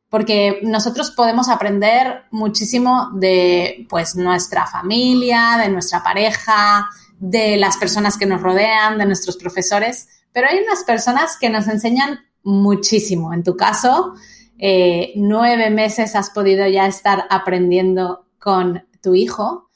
porque 0.09 0.59
nosotros 0.63 1.11
podemos 1.11 1.49
aprender 1.49 2.23
muchísimo 2.31 3.09
de 3.13 3.85
pues 3.89 4.15
nuestra 4.15 4.65
familia, 4.65 5.57
de 5.61 5.69
nuestra 5.69 6.01
pareja, 6.01 6.89
de 7.19 7.57
las 7.57 7.77
personas 7.77 8.17
que 8.17 8.25
nos 8.25 8.41
rodean, 8.41 8.97
de 8.97 9.05
nuestros 9.05 9.37
profesores, 9.37 10.07
pero 10.31 10.47
hay 10.47 10.59
unas 10.59 10.83
personas 10.83 11.37
que 11.39 11.49
nos 11.49 11.67
enseñan 11.67 12.19
muchísimo. 12.43 13.33
En 13.33 13.43
tu 13.43 13.55
caso, 13.55 14.13
eh, 14.57 15.13
nueve 15.15 15.69
meses 15.69 16.15
has 16.15 16.29
podido 16.29 16.67
ya 16.67 16.87
estar 16.87 17.25
aprendiendo 17.29 18.25
con 18.39 18.85
tu 19.01 19.15
hijo. 19.15 19.69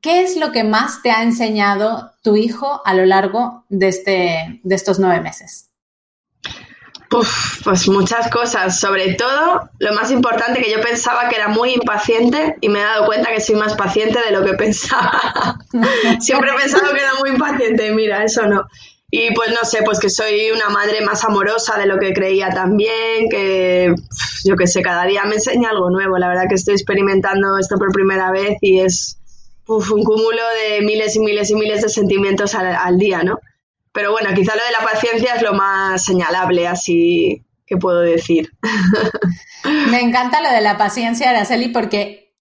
¿Qué 0.00 0.22
es 0.22 0.36
lo 0.36 0.52
que 0.52 0.64
más 0.64 1.02
te 1.02 1.10
ha 1.10 1.22
enseñado 1.22 2.12
tu 2.22 2.36
hijo 2.36 2.80
a 2.84 2.94
lo 2.94 3.04
largo 3.04 3.64
de, 3.68 3.88
este, 3.88 4.60
de 4.62 4.74
estos 4.74 4.98
nueve 4.98 5.20
meses? 5.20 5.67
Pues 7.08 7.88
muchas 7.88 8.30
cosas, 8.30 8.78
sobre 8.78 9.14
todo 9.14 9.70
lo 9.78 9.94
más 9.94 10.10
importante 10.10 10.60
que 10.60 10.70
yo 10.70 10.80
pensaba 10.80 11.28
que 11.28 11.36
era 11.36 11.48
muy 11.48 11.74
impaciente 11.74 12.56
y 12.60 12.68
me 12.68 12.80
he 12.80 12.82
dado 12.82 13.06
cuenta 13.06 13.30
que 13.30 13.40
soy 13.40 13.56
más 13.56 13.74
paciente 13.74 14.18
de 14.24 14.30
lo 14.30 14.44
que 14.44 14.52
pensaba. 14.54 15.58
Siempre 16.20 16.50
he 16.50 16.60
pensado 16.60 16.92
que 16.92 17.00
era 17.00 17.14
muy 17.18 17.30
impaciente, 17.30 17.92
mira, 17.92 18.24
eso 18.24 18.46
no. 18.46 18.66
Y 19.10 19.32
pues 19.34 19.50
no 19.50 19.66
sé, 19.66 19.82
pues 19.84 19.98
que 19.98 20.10
soy 20.10 20.50
una 20.50 20.68
madre 20.68 21.00
más 21.00 21.24
amorosa 21.24 21.78
de 21.78 21.86
lo 21.86 21.98
que 21.98 22.12
creía 22.12 22.50
también, 22.50 23.30
que 23.30 23.94
yo 24.44 24.54
que 24.54 24.66
sé, 24.66 24.82
cada 24.82 25.06
día 25.06 25.24
me 25.24 25.36
enseña 25.36 25.70
algo 25.70 25.88
nuevo. 25.88 26.18
La 26.18 26.28
verdad 26.28 26.44
que 26.46 26.56
estoy 26.56 26.74
experimentando 26.74 27.56
esto 27.56 27.76
por 27.78 27.90
primera 27.90 28.30
vez 28.30 28.58
y 28.60 28.80
es 28.80 29.16
un 29.66 30.04
cúmulo 30.04 30.42
de 30.62 30.82
miles 30.82 31.16
y 31.16 31.20
miles 31.20 31.50
y 31.50 31.54
miles 31.54 31.80
de 31.80 31.88
sentimientos 31.88 32.54
al 32.54 32.98
día, 32.98 33.22
¿no? 33.22 33.40
Pero 33.92 34.12
bueno, 34.12 34.30
quizá 34.34 34.54
lo 34.54 34.64
de 34.64 34.72
la 34.72 34.92
paciencia 34.92 35.34
es 35.34 35.42
lo 35.42 35.54
más 35.54 36.04
señalable, 36.04 36.66
así 36.66 37.44
que 37.66 37.76
puedo 37.76 38.00
decir. 38.00 38.52
Me 39.90 40.00
encanta 40.00 40.40
lo 40.40 40.50
de 40.50 40.60
la 40.60 40.78
paciencia, 40.78 41.30
Araceli, 41.30 41.68
porque 41.68 42.34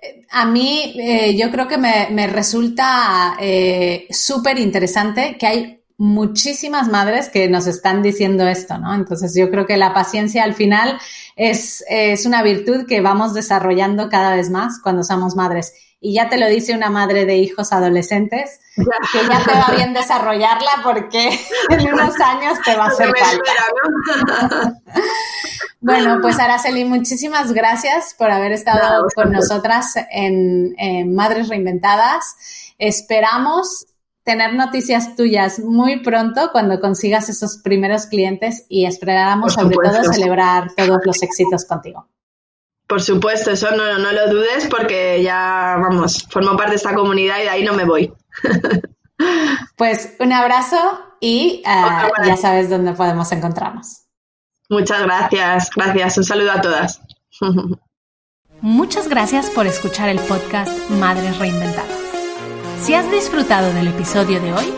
eh, 0.00 0.26
a 0.30 0.46
mí 0.46 0.94
eh, 0.98 1.36
yo 1.36 1.50
creo 1.50 1.66
que 1.66 1.78
me, 1.78 2.26
resulta 2.26 3.36
eh, 3.40 4.06
súper 4.10 4.58
interesante 4.58 5.36
que 5.38 5.46
hay 5.46 5.84
muchísimas 5.98 6.88
madres 6.88 7.28
que 7.30 7.48
nos 7.48 7.66
están 7.66 8.02
diciendo 8.02 8.46
esto, 8.46 8.78
¿no? 8.78 8.94
Entonces 8.94 9.34
yo 9.34 9.50
creo 9.50 9.66
que 9.66 9.76
la 9.76 9.94
paciencia 9.94 10.44
al 10.44 10.54
final 10.54 10.98
es, 11.36 11.84
es 11.88 12.26
una 12.26 12.42
virtud 12.42 12.86
que 12.86 13.00
vamos 13.00 13.34
desarrollando 13.34 14.08
cada 14.08 14.34
vez 14.34 14.50
más 14.50 14.80
cuando 14.82 15.02
somos 15.04 15.36
madres 15.36 15.72
y 16.00 16.14
ya 16.14 16.28
te 16.28 16.38
lo 16.38 16.46
dice 16.46 16.74
una 16.74 16.90
madre 16.90 17.24
de 17.24 17.36
hijos 17.36 17.72
adolescentes, 17.72 18.60
que 18.76 19.28
ya 19.28 19.42
te 19.44 19.52
va 19.52 19.74
bien 19.74 19.94
desarrollarla 19.94 20.80
porque 20.84 21.28
en 21.70 21.92
unos 21.92 22.20
años 22.20 22.60
te 22.64 22.76
va 22.76 22.84
a 22.84 22.88
hacer 22.88 23.10
falta. 23.18 23.52
Bueno, 25.78 26.18
pues 26.20 26.40
Araceli, 26.40 26.84
muchísimas 26.84 27.52
gracias 27.52 28.14
por 28.18 28.30
haber 28.30 28.50
estado 28.50 29.06
con 29.14 29.30
nosotras 29.30 29.94
en, 30.10 31.14
Madres 31.14 31.48
Reinventadas. 31.48 32.74
Esperamos 32.78 33.86
tener 34.26 34.54
noticias 34.54 35.14
tuyas 35.14 35.60
muy 35.60 36.00
pronto 36.00 36.50
cuando 36.50 36.80
consigas 36.80 37.28
esos 37.28 37.58
primeros 37.58 38.06
clientes 38.06 38.66
y 38.68 38.84
esperamos 38.84 39.54
sobre 39.54 39.76
todo 39.76 40.12
celebrar 40.12 40.74
todos 40.76 40.98
los 41.06 41.22
éxitos 41.22 41.64
contigo. 41.64 42.08
Por 42.88 43.00
supuesto, 43.00 43.52
eso 43.52 43.70
no, 43.70 43.98
no 43.98 44.12
lo 44.12 44.28
dudes 44.28 44.66
porque 44.68 45.22
ya, 45.22 45.76
vamos, 45.80 46.26
formo 46.28 46.56
parte 46.56 46.72
de 46.72 46.76
esta 46.76 46.94
comunidad 46.94 47.38
y 47.38 47.42
de 47.42 47.48
ahí 47.48 47.64
no 47.64 47.72
me 47.72 47.84
voy. 47.84 48.12
Pues 49.76 50.14
un 50.20 50.30
abrazo 50.30 50.76
y 51.20 51.62
eh, 51.66 52.08
ya 52.26 52.36
sabes 52.36 52.68
dónde 52.68 52.92
podemos 52.92 53.32
encontrarnos. 53.32 54.02
Muchas 54.68 55.02
gracias, 55.02 55.70
gracias. 55.74 56.18
Un 56.18 56.24
saludo 56.24 56.52
a 56.52 56.60
todas. 56.60 57.00
Muchas 58.60 59.08
gracias 59.08 59.48
por 59.48 59.66
escuchar 59.66 60.10
el 60.10 60.18
podcast 60.20 60.90
Madres 60.90 61.38
Reinventadas. 61.38 61.95
Si 62.82 62.94
has 62.94 63.10
disfrutado 63.10 63.72
del 63.72 63.88
episodio 63.88 64.40
de 64.40 64.52
hoy, 64.52 64.72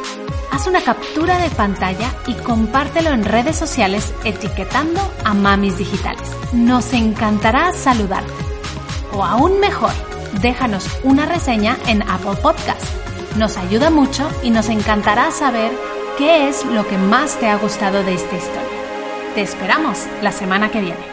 haz 0.50 0.66
una 0.66 0.80
captura 0.80 1.38
de 1.38 1.50
pantalla 1.50 2.10
y 2.26 2.34
compártelo 2.34 3.10
en 3.10 3.24
redes 3.24 3.56
sociales 3.56 4.14
etiquetando 4.24 5.00
a 5.24 5.34
Mamis 5.34 5.76
Digitales. 5.76 6.30
Nos 6.52 6.92
encantará 6.92 7.72
saludarte. 7.72 8.32
O 9.12 9.24
aún 9.24 9.60
mejor, 9.60 9.92
déjanos 10.40 10.88
una 11.04 11.26
reseña 11.26 11.76
en 11.86 12.02
Apple 12.02 12.36
Podcast. 12.42 12.82
Nos 13.36 13.56
ayuda 13.56 13.90
mucho 13.90 14.28
y 14.42 14.50
nos 14.50 14.68
encantará 14.68 15.30
saber 15.30 15.70
qué 16.16 16.48
es 16.48 16.64
lo 16.64 16.86
que 16.86 16.96
más 16.96 17.38
te 17.38 17.48
ha 17.48 17.56
gustado 17.56 18.02
de 18.02 18.14
esta 18.14 18.36
historia. 18.36 18.62
Te 19.34 19.42
esperamos 19.42 20.06
la 20.22 20.32
semana 20.32 20.70
que 20.70 20.80
viene. 20.80 21.07